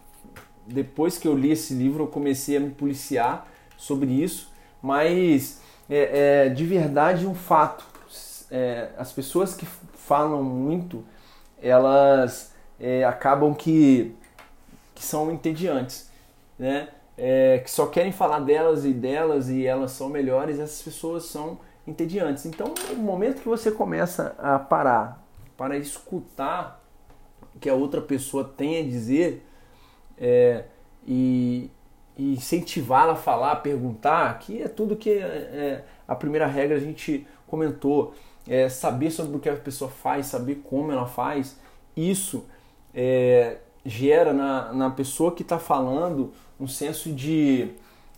depois 0.66 1.18
que 1.18 1.28
eu 1.28 1.36
li 1.36 1.52
esse 1.52 1.74
livro, 1.74 2.04
eu 2.04 2.08
comecei 2.08 2.58
a 2.58 2.60
me 2.60 2.72
policiar 2.72 3.48
sobre 3.78 4.12
isso, 4.12 4.50
mas 4.82 5.62
é, 5.90 6.46
é 6.46 6.50
de 6.50 6.66
verdade 6.66 7.26
um 7.26 7.36
fato. 7.36 7.86
É, 8.50 8.90
as 8.98 9.12
pessoas 9.14 9.54
que 9.54 9.66
falam 9.66 10.44
muito, 10.44 11.06
elas 11.62 12.54
é, 12.80 13.04
acabam 13.06 13.54
que, 13.54 14.14
que 14.94 15.04
são 15.04 15.32
entediantes, 15.32 16.10
né? 16.60 16.90
É, 17.18 17.60
que 17.60 17.70
só 17.70 17.86
querem 17.86 18.12
falar 18.12 18.40
delas 18.40 18.84
e 18.84 18.92
delas 18.92 19.48
e 19.50 19.66
elas 19.66 19.92
são 19.92 20.10
melhores, 20.10 20.60
essas 20.60 20.82
pessoas 20.82 21.26
são 21.26 21.60
entediantes. 21.86 22.46
Então, 22.46 22.74
no 22.90 22.96
momento 22.96 23.42
que 23.42 23.48
você 23.48 23.72
começa 23.72 24.36
a 24.40 24.58
parar 24.58 25.24
para 25.56 25.78
escutar 25.78 26.82
o 27.56 27.60
que 27.60 27.70
a 27.70 27.74
outra 27.74 28.02
pessoa 28.02 28.44
tem 28.44 28.80
a 28.80 28.84
dizer, 28.84 29.46
é, 30.18 30.66
e, 31.08 31.70
e 32.18 32.34
incentivá-la 32.34 33.14
a 33.14 33.16
falar, 33.16 33.52
a 33.52 33.56
perguntar, 33.56 34.38
que 34.40 34.62
é 34.62 34.68
tudo 34.68 34.96
que 34.96 35.10
é, 35.10 35.16
é, 35.16 35.86
a 36.08 36.16
primeira 36.16 36.48
regra 36.48 36.78
a 36.78 36.80
gente 36.80 37.28
comentou. 37.48 38.14
É 38.48 38.68
saber 38.68 39.12
sobre 39.12 39.38
o 39.38 39.40
que 39.40 39.48
a 39.48 39.56
pessoa 39.56 39.90
faz, 39.90 40.26
saber 40.26 40.64
como 40.64 40.92
ela 40.92 41.06
faz, 41.06 41.60
isso 41.96 42.46
é, 42.94 43.58
gera 43.86 44.34
na, 44.34 44.74
na 44.74 44.90
pessoa 44.90 45.34
que 45.34 45.44
está 45.44 45.60
falando 45.60 46.34
um 46.60 46.68
senso 46.68 47.12
de, 47.12 47.70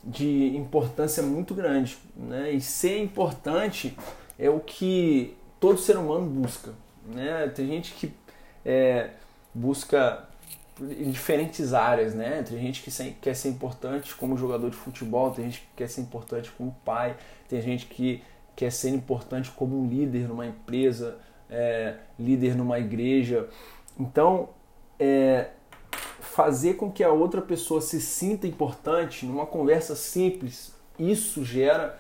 de 0.04 0.56
importância 0.56 1.24
muito 1.24 1.54
grande. 1.54 1.98
Né? 2.16 2.52
E 2.52 2.62
ser 2.62 3.02
importante 3.02 3.98
é 4.38 4.50
o 4.50 4.60
que 4.60 5.36
todo 5.60 5.78
ser 5.78 5.98
humano 5.98 6.26
busca. 6.26 6.74
Né? 7.06 7.48
Tem 7.56 7.68
gente 7.68 7.94
que 7.94 8.14
é, 8.66 9.12
busca 9.54 10.28
em 10.92 11.12
diferentes 11.12 11.74
áreas, 11.74 12.14
né? 12.14 12.44
Tem 12.44 12.58
gente 12.60 12.82
que 12.82 13.12
quer 13.22 13.36
ser 13.36 13.50
importante 13.50 14.14
como 14.16 14.38
jogador 14.38 14.70
de 14.70 14.76
futebol, 14.76 15.32
tem 15.32 15.46
gente 15.46 15.62
que 15.62 15.68
quer 15.78 15.88
ser 15.88 16.02
importante 16.02 16.52
como 16.52 16.76
pai, 16.84 17.16
tem 17.48 17.62
gente 17.62 17.86
que 17.86 18.22
quer 18.56 18.72
ser 18.72 18.90
importante 18.90 19.52
como 19.52 19.80
um 19.80 19.88
líder 19.88 20.28
numa 20.28 20.46
empresa, 20.46 21.18
é, 21.50 21.96
líder 22.20 22.56
numa 22.56 22.80
igreja. 22.80 23.48
Então, 24.00 24.50
é, 25.00 25.50
fazer 26.20 26.76
com 26.76 26.92
que 26.92 27.04
a 27.04 27.12
outra 27.12 27.42
pessoa 27.42 27.82
se 27.82 28.02
sinta 28.02 28.48
importante 28.48 29.26
numa 29.26 29.46
conversa 29.46 29.96
simples, 29.96 30.74
isso 30.98 31.44
gera 31.44 32.00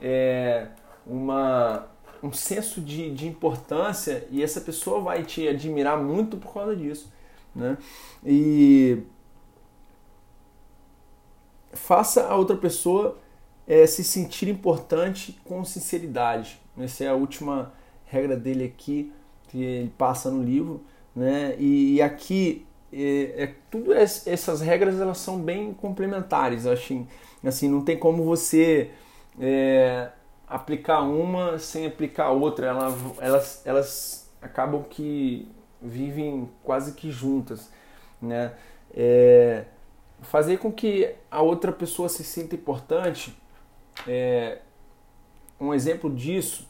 é, 0.00 0.68
uma, 1.06 1.86
um 2.22 2.32
senso 2.32 2.80
de, 2.80 3.12
de 3.14 3.26
importância 3.26 4.26
e 4.30 4.42
essa 4.42 4.60
pessoa 4.60 5.00
vai 5.00 5.22
te 5.22 5.46
admirar 5.46 6.02
muito 6.02 6.36
por 6.36 6.52
causa 6.54 6.74
disso. 6.76 7.12
Né? 7.54 7.78
E 8.24 9.02
faça 11.72 12.26
a 12.26 12.36
outra 12.36 12.56
pessoa 12.56 13.18
é, 13.66 13.86
se 13.86 14.02
sentir 14.04 14.48
importante 14.48 15.38
com 15.44 15.64
sinceridade. 15.64 16.60
Essa 16.78 17.04
é 17.04 17.08
a 17.08 17.14
última 17.14 17.72
regra 18.06 18.36
dele 18.36 18.64
aqui, 18.64 19.12
que 19.48 19.62
ele 19.62 19.92
passa 19.96 20.30
no 20.30 20.42
livro. 20.42 20.82
Né? 21.14 21.56
E, 21.58 21.94
e 21.94 22.02
aqui, 22.02 22.66
é, 22.92 23.44
é, 23.44 23.54
tudo 23.70 23.92
essas 23.92 24.60
regras 24.60 25.00
elas 25.00 25.18
são 25.18 25.38
bem 25.38 25.72
complementares. 25.72 26.66
Assim, 26.66 27.06
assim 27.44 27.68
não 27.68 27.82
tem 27.82 27.98
como 27.98 28.24
você 28.24 28.90
é, 29.40 30.10
aplicar 30.46 31.02
uma 31.02 31.58
sem 31.58 31.86
aplicar 31.86 32.30
outra. 32.30 32.66
Ela, 32.66 32.96
elas, 33.20 33.62
elas 33.64 34.30
acabam 34.42 34.82
que 34.82 35.48
vivem 35.84 36.50
quase 36.62 36.94
que 36.94 37.10
juntas, 37.10 37.70
né? 38.20 38.54
É, 38.92 39.64
fazer 40.22 40.58
com 40.58 40.72
que 40.72 41.14
a 41.30 41.42
outra 41.42 41.72
pessoa 41.72 42.08
se 42.08 42.24
sinta 42.24 42.54
importante. 42.54 43.36
É, 44.06 44.58
um 45.60 45.72
exemplo 45.72 46.12
disso, 46.12 46.68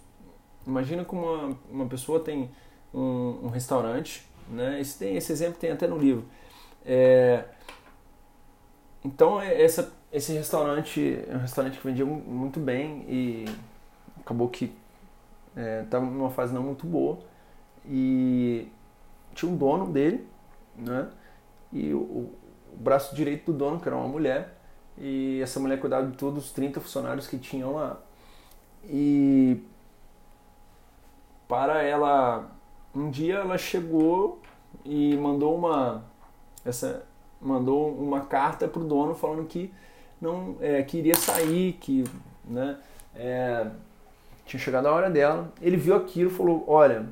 imagina 0.67 1.05
que 1.05 1.15
uma, 1.15 1.57
uma 1.71 1.87
pessoa 1.87 2.21
tem 2.21 2.51
um, 2.93 3.41
um 3.45 3.49
restaurante, 3.49 4.27
né? 4.49 4.81
Esse, 4.81 4.99
tem, 4.99 5.17
esse 5.17 5.33
exemplo 5.33 5.59
tem 5.59 5.71
até 5.71 5.87
no 5.87 5.99
livro. 5.99 6.25
É, 6.85 7.45
então 9.05 9.41
é, 9.41 9.63
essa, 9.63 9.93
esse 10.13 10.33
restaurante 10.33 11.19
é 11.29 11.35
um 11.35 11.41
restaurante 11.41 11.79
que 11.79 11.87
vendia 11.87 12.05
muito 12.05 12.61
bem 12.61 13.05
e 13.09 13.45
acabou 14.21 14.49
que 14.49 14.73
estava 15.83 16.05
é, 16.05 16.09
numa 16.09 16.31
fase 16.31 16.53
não 16.53 16.63
muito 16.63 16.87
boa 16.87 17.19
e 17.87 18.69
tinha 19.35 19.51
um 19.51 19.57
dono 19.57 19.87
dele, 19.87 20.27
né? 20.77 21.09
E 21.73 21.93
o, 21.93 21.99
o, 21.99 22.35
braço 22.77 23.15
direito 23.15 23.53
do 23.53 23.59
dono, 23.59 23.81
que 23.81 23.89
era 23.89 23.97
uma 23.97 24.09
mulher, 24.09 24.57
e 24.99 25.41
essa 25.43 25.61
mulher 25.61 25.79
cuidava 25.81 26.07
de 26.07 26.17
todos 26.17 26.47
os 26.47 26.53
30 26.53 26.81
funcionários 26.81 27.27
que 27.27 27.39
tinham 27.39 27.75
lá. 27.75 27.99
E 28.85 29.61
para 31.49 31.83
ela, 31.83 32.51
um 32.95 33.11
dia 33.11 33.37
ela 33.37 33.59
chegou 33.59 34.41
e 34.85 35.17
mandou 35.17 35.57
uma 35.57 36.05
essa 36.65 37.05
mandou 37.41 37.93
uma 37.95 38.21
carta 38.23 38.67
para 38.67 38.81
o 38.81 38.85
dono 38.85 39.15
falando 39.15 39.47
que 39.47 39.73
não 40.21 40.57
é, 40.61 40.83
queria 40.83 41.15
sair, 41.15 41.75
que 41.75 42.05
né, 42.45 42.79
é, 43.15 43.67
tinha 44.47 44.61
chegado 44.61 44.87
a 44.87 44.93
hora 44.93 45.11
dela. 45.11 45.53
Ele 45.61 45.77
viu 45.77 45.95
aquilo 45.95 46.31
e 46.31 46.35
falou: 46.35 46.65
Olha, 46.67 47.07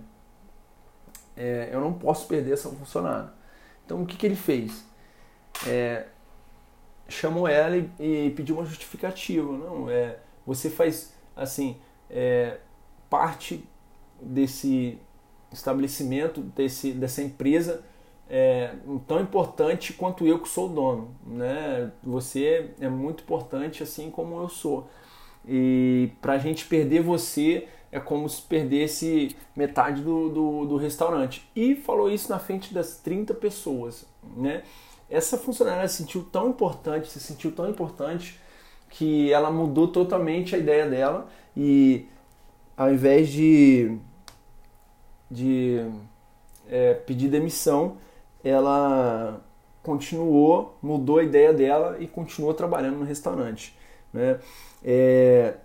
é, 1.37 1.71
eu 1.73 1.81
não 1.81 1.92
posso 1.92 2.27
perder 2.27 2.53
essa 2.53 2.68
funcionária. 2.68 3.31
Então 3.85 4.03
o 4.03 4.07
que, 4.07 4.16
que 4.16 4.27
ele 4.27 4.37
fez? 4.37 4.85
É, 5.66 6.07
chamou 7.09 7.47
ela 7.47 7.77
e, 7.77 7.90
e, 7.99 8.31
pediu 8.31 8.57
uma 8.57 8.64
justificativa. 8.64 9.51
Não, 9.51 9.90
é, 9.90 10.18
você 10.47 10.71
faz 10.71 11.14
assim 11.37 11.77
é, 12.11 12.59
parte 13.09 13.64
desse 14.21 14.99
estabelecimento, 15.53 16.40
desse, 16.40 16.92
dessa 16.92 17.23
empresa 17.23 17.85
é, 18.29 18.75
tão 19.07 19.21
importante 19.21 19.92
quanto 19.92 20.27
eu 20.27 20.38
que 20.38 20.49
sou 20.49 20.71
o 20.71 20.73
dono. 20.73 21.14
Né? 21.27 21.92
Você 22.03 22.71
é 22.81 22.88
muito 22.88 23.23
importante 23.23 23.83
assim 23.83 24.11
como 24.11 24.40
eu 24.40 24.49
sou. 24.49 24.88
E 25.47 26.11
para 26.21 26.35
a 26.35 26.38
gente 26.38 26.64
perder 26.64 27.03
você 27.03 27.68
é 27.92 28.00
como 28.00 28.26
se 28.26 28.40
perdesse 28.40 29.37
metade 29.55 30.00
do, 30.00 30.31
do, 30.31 30.64
do, 30.64 30.76
restaurante. 30.78 31.46
E 31.55 31.76
falou 31.76 32.11
isso 32.11 32.31
na 32.31 32.38
frente 32.38 32.72
das 32.72 32.96
30 32.96 33.35
pessoas. 33.35 34.07
Né? 34.35 34.62
Essa 35.11 35.37
funcionária 35.37 35.87
se 35.87 35.98
sentiu 35.98 36.24
tão 36.24 36.48
importante, 36.48 37.11
se 37.11 37.20
sentiu 37.20 37.52
tão 37.52 37.68
importante 37.68 38.40
que 38.88 39.31
ela 39.31 39.50
mudou 39.50 39.88
totalmente 39.88 40.55
a 40.55 40.59
ideia 40.59 40.88
dela 40.88 41.28
e 41.55 42.07
ao 42.74 42.90
invés 42.90 43.28
de, 43.28 43.98
de 45.31 45.87
é, 46.68 46.94
pedir 46.94 47.28
demissão, 47.28 47.98
ela 48.42 49.40
continuou, 49.83 50.78
mudou 50.81 51.18
a 51.18 51.24
ideia 51.24 51.52
dela 51.52 51.98
e 52.00 52.07
continuou 52.07 52.55
trabalhando 52.55 52.98
no 52.98 53.05
restaurante. 53.05 53.76
Né? 54.12 54.40
É, 54.83 55.57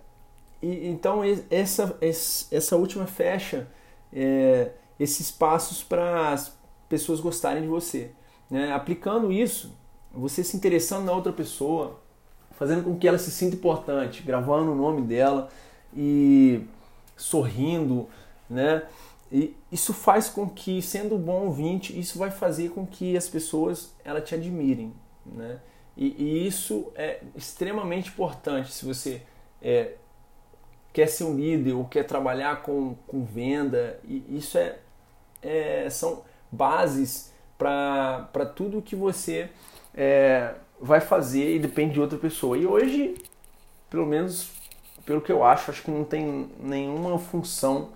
e, 0.62 0.88
então 0.88 1.22
essa, 1.50 1.96
essa 2.00 2.76
última 2.76 3.06
fecha 3.06 3.68
é, 4.12 4.70
esses 4.98 5.30
passos 5.30 5.82
para 5.82 6.32
as 6.32 6.56
pessoas 6.88 7.20
gostarem 7.20 7.62
de 7.62 7.68
você. 7.68 8.10
Né? 8.50 8.72
Aplicando 8.72 9.30
isso, 9.30 9.72
você 10.12 10.42
se 10.42 10.56
interessando 10.56 11.04
na 11.04 11.12
outra 11.12 11.32
pessoa, 11.32 12.00
fazendo 12.52 12.82
com 12.84 12.96
que 12.96 13.06
ela 13.06 13.18
se 13.18 13.30
sinta 13.30 13.56
importante, 13.56 14.22
gravando 14.22 14.72
o 14.72 14.74
nome 14.74 15.02
dela 15.02 15.48
e 15.94 16.62
sorrindo, 17.16 18.08
né? 18.48 18.82
E 19.30 19.54
isso 19.70 19.92
faz 19.92 20.28
com 20.28 20.48
que, 20.48 20.80
sendo 20.80 21.18
bom 21.18 21.46
ouvinte, 21.46 21.98
isso 21.98 22.18
vai 22.18 22.30
fazer 22.30 22.70
com 22.70 22.86
que 22.86 23.16
as 23.16 23.28
pessoas 23.28 23.94
ela 24.02 24.20
te 24.22 24.34
admirem, 24.34 24.92
né? 25.26 25.60
E, 25.94 26.14
e 26.18 26.46
isso 26.46 26.90
é 26.94 27.20
extremamente 27.36 28.08
importante 28.08 28.72
se 28.72 28.86
você 28.86 29.20
é, 29.60 29.96
quer 30.98 31.06
ser 31.06 31.22
um 31.22 31.36
líder 31.36 31.74
ou 31.74 31.84
quer 31.84 32.02
trabalhar 32.02 32.60
com, 32.62 32.96
com 33.06 33.24
venda. 33.24 34.00
E 34.02 34.24
isso 34.36 34.58
é, 34.58 34.78
é 35.40 35.88
são 35.88 36.24
bases 36.50 37.32
para 37.56 38.52
tudo 38.56 38.82
que 38.82 38.96
você 38.96 39.48
é, 39.94 40.54
vai 40.80 41.00
fazer 41.00 41.54
e 41.54 41.60
depende 41.60 41.92
de 41.92 42.00
outra 42.00 42.18
pessoa. 42.18 42.58
E 42.58 42.66
hoje, 42.66 43.14
pelo 43.88 44.06
menos 44.06 44.50
pelo 45.06 45.20
que 45.20 45.30
eu 45.30 45.44
acho, 45.44 45.70
acho 45.70 45.84
que 45.84 45.90
não 45.92 46.02
tem 46.02 46.50
nenhuma 46.58 47.16
função 47.16 47.90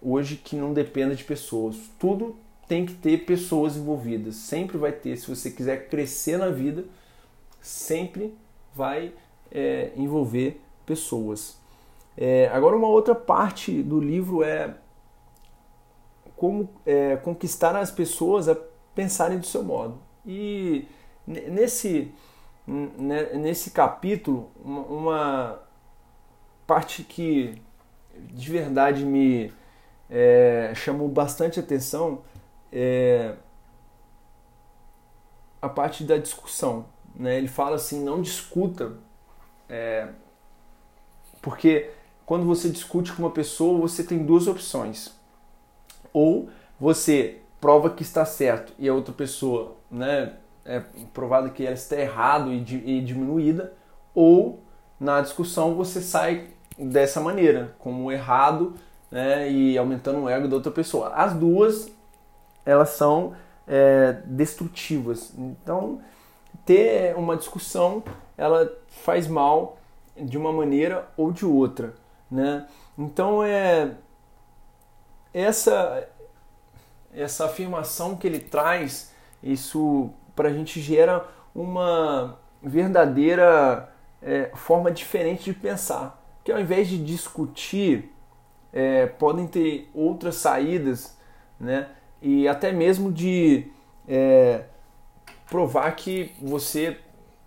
hoje 0.00 0.36
que 0.36 0.56
não 0.56 0.72
dependa 0.72 1.14
de 1.14 1.24
pessoas. 1.24 1.76
Tudo 1.98 2.34
tem 2.66 2.86
que 2.86 2.94
ter 2.94 3.26
pessoas 3.26 3.76
envolvidas. 3.76 4.36
Sempre 4.36 4.78
vai 4.78 4.92
ter. 4.92 5.18
Se 5.18 5.28
você 5.28 5.50
quiser 5.50 5.90
crescer 5.90 6.38
na 6.38 6.48
vida, 6.48 6.86
sempre 7.60 8.34
vai 8.74 9.12
é, 9.52 9.92
envolver 9.94 10.58
pessoas. 10.86 11.57
É, 12.20 12.48
agora, 12.52 12.76
uma 12.76 12.88
outra 12.88 13.14
parte 13.14 13.80
do 13.80 14.00
livro 14.00 14.42
é 14.42 14.74
como 16.34 16.68
é, 16.84 17.16
conquistar 17.16 17.76
as 17.76 17.92
pessoas 17.92 18.48
a 18.48 18.56
pensarem 18.92 19.38
do 19.38 19.46
seu 19.46 19.62
modo. 19.62 20.00
E 20.26 20.88
nesse, 21.24 22.12
nesse 22.66 23.70
capítulo, 23.70 24.50
uma 24.64 25.60
parte 26.66 27.04
que 27.04 27.62
de 28.16 28.50
verdade 28.50 29.04
me 29.04 29.52
é, 30.10 30.72
chamou 30.74 31.08
bastante 31.08 31.60
atenção 31.60 32.22
é 32.72 33.36
a 35.62 35.68
parte 35.68 36.02
da 36.02 36.16
discussão. 36.16 36.86
Né? 37.14 37.38
Ele 37.38 37.48
fala 37.48 37.76
assim: 37.76 38.02
não 38.02 38.20
discuta, 38.20 38.96
é, 39.68 40.08
porque 41.40 41.90
quando 42.28 42.44
você 42.44 42.68
discute 42.68 43.10
com 43.10 43.22
uma 43.22 43.30
pessoa, 43.30 43.80
você 43.80 44.04
tem 44.04 44.18
duas 44.18 44.46
opções. 44.46 45.14
Ou 46.12 46.50
você 46.78 47.38
prova 47.58 47.88
que 47.88 48.02
está 48.02 48.22
certo 48.26 48.70
e 48.78 48.86
a 48.86 48.92
outra 48.92 49.14
pessoa 49.14 49.76
né, 49.90 50.34
é 50.62 50.82
provado 51.14 51.48
que 51.52 51.64
ela 51.64 51.72
está 51.72 51.96
errado 51.96 52.52
e, 52.52 52.58
e 52.58 53.00
diminuída, 53.00 53.72
ou 54.14 54.62
na 55.00 55.22
discussão 55.22 55.74
você 55.74 56.02
sai 56.02 56.48
dessa 56.78 57.18
maneira, 57.18 57.74
como 57.78 58.12
errado 58.12 58.74
né, 59.10 59.50
e 59.50 59.78
aumentando 59.78 60.24
o 60.24 60.28
ego 60.28 60.48
da 60.48 60.56
outra 60.56 60.70
pessoa. 60.70 61.14
As 61.14 61.32
duas 61.32 61.90
elas 62.62 62.90
são 62.90 63.32
é, 63.66 64.20
destrutivas. 64.26 65.32
Então, 65.34 66.02
ter 66.66 67.16
uma 67.16 67.38
discussão 67.38 68.02
ela 68.36 68.70
faz 68.86 69.26
mal 69.26 69.78
de 70.14 70.36
uma 70.36 70.52
maneira 70.52 71.08
ou 71.16 71.32
de 71.32 71.46
outra, 71.46 71.94
né? 72.30 72.66
Então 72.96 73.42
é 73.42 73.92
essa 75.32 76.08
essa 77.12 77.46
afirmação 77.46 78.16
que 78.16 78.26
ele 78.26 78.38
traz, 78.38 79.12
isso 79.42 80.10
para 80.36 80.48
a 80.48 80.52
gente 80.52 80.80
gera 80.80 81.26
uma 81.54 82.38
verdadeira 82.62 83.92
é, 84.22 84.50
forma 84.54 84.90
diferente 84.90 85.44
de 85.44 85.54
pensar. 85.54 86.22
Que 86.44 86.52
ao 86.52 86.60
invés 86.60 86.88
de 86.88 87.02
discutir, 87.02 88.12
é, 88.72 89.06
podem 89.06 89.46
ter 89.46 89.90
outras 89.94 90.36
saídas, 90.36 91.16
né? 91.58 91.88
E 92.20 92.48
até 92.48 92.72
mesmo 92.72 93.12
de 93.12 93.70
é, 94.06 94.64
provar 95.48 95.92
que 95.92 96.34
você 96.40 96.98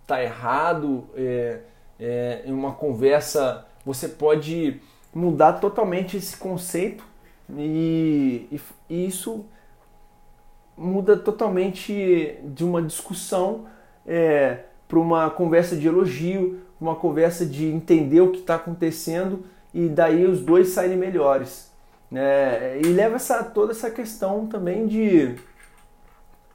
está 0.02 0.22
errado 0.22 1.08
é, 1.14 1.60
é, 1.98 2.42
em 2.44 2.52
uma 2.52 2.72
conversa, 2.72 3.66
você 3.84 4.08
pode 4.08 4.80
mudar 5.14 5.54
totalmente 5.54 6.16
esse 6.16 6.36
conceito 6.36 7.04
e, 7.50 8.48
e, 8.50 8.60
e 8.88 9.06
isso 9.06 9.44
muda 10.76 11.16
totalmente 11.16 12.38
de 12.44 12.64
uma 12.64 12.82
discussão 12.82 13.66
é, 14.06 14.60
para 14.88 14.98
uma 14.98 15.30
conversa 15.30 15.76
de 15.76 15.86
elogio, 15.86 16.60
uma 16.80 16.96
conversa 16.96 17.44
de 17.46 17.66
entender 17.66 18.20
o 18.20 18.32
que 18.32 18.40
está 18.40 18.56
acontecendo 18.56 19.44
e 19.72 19.88
daí 19.88 20.26
os 20.26 20.40
dois 20.40 20.68
saírem 20.68 20.96
melhores. 20.96 21.70
É, 22.14 22.78
e 22.82 22.88
leva 22.88 23.16
essa, 23.16 23.42
toda 23.42 23.72
essa 23.72 23.90
questão 23.90 24.46
também 24.46 24.86
de, 24.86 25.34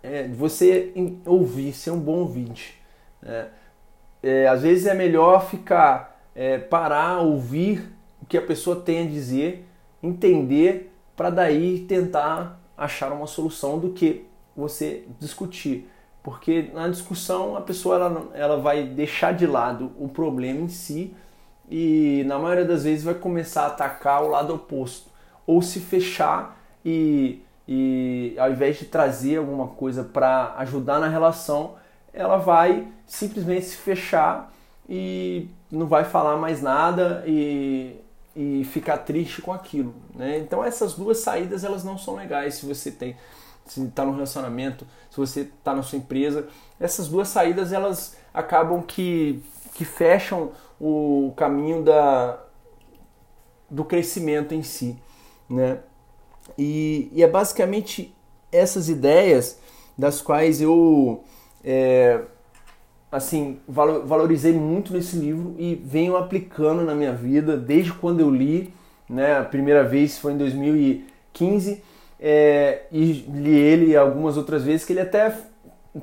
é, 0.03 0.27
você 0.27 0.93
ouvir, 1.25 1.73
ser 1.73 1.91
um 1.91 1.99
bom 1.99 2.19
ouvinte. 2.19 2.79
Né? 3.21 3.47
É, 4.21 4.47
às 4.47 4.61
vezes 4.61 4.85
é 4.85 4.93
melhor 4.93 5.47
ficar, 5.47 6.16
é, 6.37 6.59
parar, 6.59 7.17
ouvir 7.17 7.91
o 8.21 8.25
que 8.27 8.37
a 8.37 8.41
pessoa 8.41 8.75
tem 8.75 9.07
a 9.07 9.09
dizer, 9.09 9.67
entender, 10.03 10.93
para 11.15 11.31
daí 11.31 11.79
tentar 11.79 12.61
achar 12.77 13.11
uma 13.11 13.25
solução 13.25 13.79
do 13.79 13.89
que 13.89 14.23
você 14.55 15.03
discutir. 15.19 15.89
Porque 16.21 16.69
na 16.73 16.87
discussão 16.89 17.57
a 17.57 17.61
pessoa 17.61 17.95
ela, 17.95 18.27
ela 18.35 18.57
vai 18.57 18.83
deixar 18.83 19.33
de 19.33 19.47
lado 19.47 19.91
o 19.97 20.07
problema 20.07 20.61
em 20.61 20.67
si 20.67 21.11
e 21.67 22.23
na 22.27 22.37
maioria 22.37 22.65
das 22.65 22.83
vezes 22.83 23.03
vai 23.03 23.15
começar 23.15 23.63
a 23.63 23.67
atacar 23.67 24.23
o 24.23 24.29
lado 24.29 24.53
oposto 24.53 25.09
ou 25.45 25.61
se 25.61 25.79
fechar 25.79 26.61
e, 26.85 27.41
e 27.67 28.35
ao 28.37 28.51
invés 28.51 28.77
de 28.77 28.85
trazer 28.85 29.37
alguma 29.37 29.69
coisa 29.69 30.03
para 30.03 30.53
ajudar 30.57 30.99
na 30.99 31.07
relação, 31.07 31.75
ela 32.13 32.37
vai 32.37 32.87
simplesmente 33.07 33.65
se 33.65 33.77
fechar 33.77 34.53
e 34.87 35.49
não 35.71 35.87
vai 35.87 36.03
falar 36.03 36.37
mais 36.37 36.61
nada 36.61 37.23
e, 37.27 37.95
e 38.35 38.63
ficar 38.65 38.99
triste 38.99 39.41
com 39.41 39.51
aquilo. 39.51 39.93
Né? 40.15 40.39
Então 40.39 40.63
essas 40.63 40.93
duas 40.93 41.19
saídas 41.19 41.63
elas 41.63 41.83
não 41.83 41.97
são 41.97 42.15
legais 42.15 42.55
se 42.55 42.65
você 42.65 42.91
tem 42.91 43.15
se 43.65 43.83
está 43.83 44.05
no 44.05 44.13
relacionamento, 44.13 44.87
se 45.11 45.17
você 45.17 45.41
está 45.41 45.75
na 45.75 45.83
sua 45.83 45.97
empresa, 45.97 46.47
essas 46.79 47.09
duas 47.09 47.27
saídas 47.27 47.73
elas 47.73 48.15
acabam 48.33 48.81
que, 48.81 49.43
que 49.73 49.83
fecham 49.83 50.53
o 50.79 51.33
caminho 51.35 51.83
da, 51.83 52.39
do 53.69 53.83
crescimento 53.83 54.53
em 54.53 54.63
si 54.63 54.97
né? 55.49 55.79
E, 56.57 57.09
e 57.13 57.23
é 57.23 57.27
basicamente 57.27 58.13
essas 58.51 58.89
ideias 58.89 59.59
das 59.97 60.21
quais 60.21 60.61
eu 60.61 61.23
é, 61.63 62.21
assim 63.11 63.59
valorizei 63.67 64.53
muito 64.53 64.91
nesse 64.91 65.17
livro 65.17 65.55
e 65.57 65.75
venho 65.75 66.17
aplicando 66.17 66.83
na 66.83 66.93
minha 66.93 67.13
vida 67.13 67.55
desde 67.55 67.93
quando 67.93 68.19
eu 68.19 68.29
li, 68.29 68.73
né? 69.09 69.37
A 69.37 69.43
primeira 69.43 69.83
vez 69.83 70.17
foi 70.17 70.33
em 70.33 70.37
2015 70.37 71.83
é, 72.19 72.83
e 72.91 73.25
li 73.29 73.55
ele 73.55 73.95
algumas 73.95 74.37
outras 74.37 74.63
vezes 74.63 74.85
que 74.85 74.93
ele 74.93 75.01
até 75.01 75.35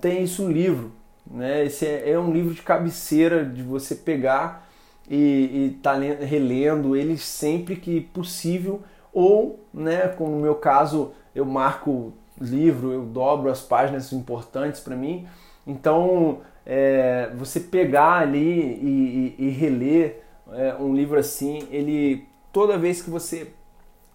tem 0.00 0.22
isso 0.24 0.44
um 0.44 0.50
livro, 0.50 0.92
né? 1.26 1.64
Esse 1.64 1.86
é, 1.86 2.10
é 2.10 2.18
um 2.18 2.32
livro 2.32 2.54
de 2.54 2.62
cabeceira 2.62 3.44
de 3.44 3.62
você 3.62 3.94
pegar 3.94 4.66
e 5.08 5.74
estar 5.76 5.94
tá 5.94 6.24
relendo 6.24 6.96
ele 6.96 7.18
sempre 7.18 7.76
que 7.76 8.00
possível 8.00 8.82
ou, 9.14 9.64
né, 9.72 10.08
como 10.08 10.32
no 10.32 10.42
meu 10.42 10.56
caso, 10.56 11.12
eu 11.34 11.44
marco 11.44 12.12
livro, 12.40 12.92
eu 12.92 13.04
dobro 13.04 13.48
as 13.48 13.60
páginas 13.60 14.12
importantes 14.12 14.80
para 14.80 14.96
mim. 14.96 15.24
Então, 15.64 16.40
é, 16.66 17.30
você 17.34 17.60
pegar 17.60 18.20
ali 18.20 18.38
e, 18.40 19.34
e, 19.38 19.46
e 19.46 19.50
reler 19.50 20.22
é, 20.52 20.74
um 20.74 20.94
livro 20.94 21.18
assim, 21.18 21.66
ele 21.70 22.26
toda 22.52 22.78
vez 22.78 23.02
que 23.02 23.10
você 23.10 23.48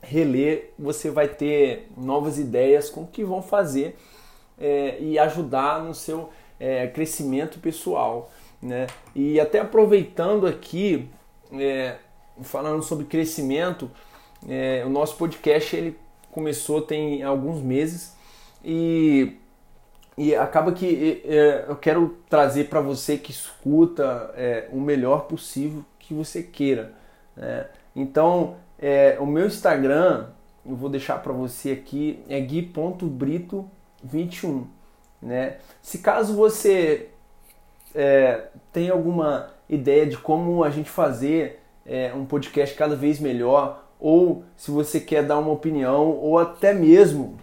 reler, 0.02 0.74
você 0.80 1.10
vai 1.10 1.28
ter 1.28 1.90
novas 1.98 2.40
ideias 2.40 2.90
com 2.90 3.06
que 3.06 3.24
vão 3.24 3.42
fazer 3.42 3.98
é, 4.58 4.98
e 5.00 5.20
ajudar 5.20 5.84
no 5.84 5.94
seu 5.94 6.30
é, 6.60 6.88
crescimento 6.88 7.60
pessoal. 7.60 8.32
Né? 8.62 8.88
E 9.16 9.40
até 9.40 9.60
aproveitando 9.60 10.48
aqui, 10.48 11.08
é, 11.54 11.98
falando 12.42 12.84
sobre 12.84 13.06
crescimento, 13.06 13.90
é, 14.48 14.84
o 14.86 14.90
nosso 14.90 15.18
podcast 15.18 15.76
ele 15.76 15.98
começou 16.32 16.82
tem 16.82 17.24
alguns 17.24 17.62
meses 17.62 18.16
e, 18.64 19.34
e 20.20 20.36
acaba 20.36 20.72
que 20.74 21.24
é, 21.24 21.64
eu 21.70 21.78
quero 21.78 22.18
trazer 22.30 22.66
para 22.66 22.82
você 22.82 23.18
que 23.18 23.32
escuta 23.32 24.34
é, 24.36 24.68
o 24.70 24.78
melhor 24.78 25.28
possível 25.28 25.86
que 25.98 26.14
você 26.14 26.44
queira. 26.44 26.92
Né? 27.38 27.68
Então, 27.96 28.58
é, 28.78 29.16
o 29.22 29.26
meu 29.26 29.48
Instagram, 29.48 30.26
eu 30.66 30.76
vou 30.76 30.90
deixar 30.90 31.24
para 31.24 31.32
você 31.32 31.72
aqui, 31.72 32.22
é 32.28 32.38
gui.brito21. 32.42 34.66
Né? 35.22 35.56
Se 35.82 36.00
caso 36.00 36.36
você 36.36 37.08
é, 37.96 38.48
tem 38.74 38.90
alguma 38.90 39.54
ideia 39.70 40.06
de 40.06 40.18
como 40.18 40.66
a 40.66 40.70
gente 40.70 40.90
fazer 40.90 41.62
é, 41.86 42.14
um 42.14 42.26
podcast 42.26 42.76
cada 42.76 42.94
vez 42.94 43.22
melhor, 43.22 43.86
ou 43.98 44.44
se 44.58 44.70
você 44.70 45.00
quer 45.00 45.24
dar 45.24 45.40
uma 45.40 45.54
opinião, 45.54 46.10
ou 46.10 46.38
até 46.38 46.74
mesmo 46.74 47.38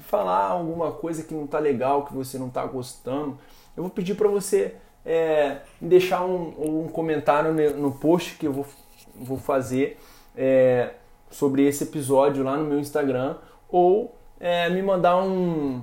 falar 0.00 0.46
alguma 0.46 0.92
coisa 0.92 1.22
que 1.22 1.34
não 1.34 1.44
está 1.44 1.58
legal, 1.58 2.04
que 2.04 2.14
você 2.14 2.38
não 2.38 2.48
está 2.48 2.64
gostando, 2.66 3.38
eu 3.76 3.82
vou 3.82 3.90
pedir 3.90 4.14
para 4.14 4.28
você 4.28 4.74
é, 5.04 5.58
deixar 5.80 6.24
um, 6.24 6.84
um, 6.84 6.88
comentário 6.88 7.52
no 7.76 7.92
post 7.92 8.36
que 8.36 8.46
eu 8.46 8.52
vou, 8.52 8.66
vou 9.14 9.38
fazer 9.38 9.98
é, 10.36 10.90
sobre 11.30 11.66
esse 11.66 11.84
episódio 11.84 12.42
lá 12.42 12.56
no 12.56 12.64
meu 12.64 12.78
Instagram 12.78 13.36
ou 13.68 14.14
é, 14.40 14.68
me 14.70 14.82
mandar 14.82 15.22
um, 15.22 15.82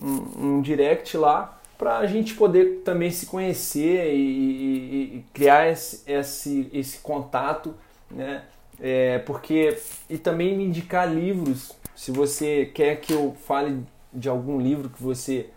um, 0.00 0.56
um 0.56 0.60
direct 0.60 1.16
lá 1.16 1.58
para 1.78 1.98
a 1.98 2.06
gente 2.06 2.34
poder 2.34 2.82
também 2.84 3.10
se 3.10 3.26
conhecer 3.26 4.12
e, 4.12 4.18
e, 4.18 5.16
e 5.16 5.24
criar 5.32 5.70
esse, 5.70 6.02
esse, 6.10 6.68
esse, 6.72 6.98
contato, 6.98 7.72
né? 8.10 8.42
É, 8.80 9.18
porque 9.20 9.76
e 10.10 10.18
também 10.18 10.56
me 10.56 10.64
indicar 10.64 11.12
livros. 11.12 11.72
Se 11.98 12.12
você 12.12 12.64
quer 12.64 13.00
que 13.00 13.12
eu 13.12 13.34
fale 13.34 13.82
de 14.14 14.28
algum 14.28 14.60
livro 14.60 14.88
que 14.88 15.02
você 15.02 15.50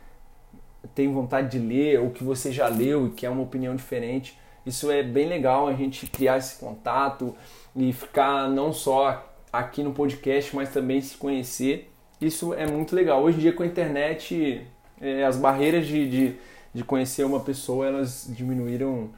tem 0.96 1.08
vontade 1.14 1.52
de 1.52 1.64
ler 1.64 2.00
ou 2.00 2.10
que 2.10 2.24
você 2.24 2.52
já 2.52 2.68
leu 2.68 3.06
e 3.06 3.10
quer 3.12 3.30
uma 3.30 3.44
opinião 3.44 3.76
diferente, 3.76 4.36
isso 4.66 4.90
é 4.90 5.04
bem 5.04 5.28
legal 5.28 5.68
a 5.68 5.74
gente 5.74 6.08
criar 6.08 6.40
esse 6.40 6.60
contato 6.60 7.36
e 7.76 7.94
ficar 7.94 8.50
não 8.50 8.74
só 8.74 9.32
aqui 9.54 9.84
no 9.84 9.94
podcast, 9.94 10.56
mas 10.56 10.74
também 10.74 11.00
se 11.00 11.16
conhecer. 11.16 11.92
Isso 12.20 12.56
é 12.56 12.66
muito 12.66 12.96
legal. 12.96 13.22
Hoje 13.22 13.38
em 13.38 13.42
dia 13.42 13.54
com 13.54 13.62
a 13.62 13.68
internet 13.68 14.66
é, 15.00 15.24
as 15.24 15.38
barreiras 15.38 15.86
de, 15.86 16.10
de, 16.10 16.36
de, 16.74 16.84
conhecer 16.84 17.24
uma 17.24 17.42
pessoa 17.42 17.86
elas 17.86 18.26
diminuíram 18.28 19.12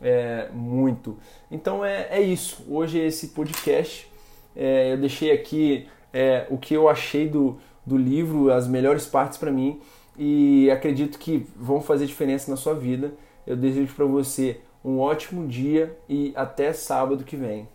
é, 0.00 0.48
muito. 0.52 1.18
Então 1.50 1.84
é, 1.84 2.06
é 2.08 2.20
isso. 2.20 2.64
Hoje 2.68 3.00
esse 3.00 3.30
podcast 3.30 4.08
é, 4.54 4.92
eu 4.92 4.96
deixei 4.96 5.32
aqui 5.32 5.88
é, 6.12 6.46
o 6.50 6.58
que 6.58 6.74
eu 6.74 6.88
achei 6.88 7.28
do, 7.28 7.58
do 7.84 7.96
livro, 7.96 8.52
as 8.52 8.66
melhores 8.66 9.06
partes 9.06 9.38
para 9.38 9.50
mim 9.50 9.80
e 10.16 10.70
acredito 10.70 11.18
que 11.18 11.46
vão 11.56 11.80
fazer 11.80 12.06
diferença 12.06 12.50
na 12.50 12.56
sua 12.56 12.74
vida. 12.74 13.12
Eu 13.46 13.56
desejo 13.56 13.94
para 13.94 14.04
você 14.04 14.60
um 14.84 14.98
ótimo 14.98 15.46
dia 15.46 15.96
e 16.08 16.32
até 16.34 16.72
sábado 16.72 17.24
que 17.24 17.36
vem. 17.36 17.68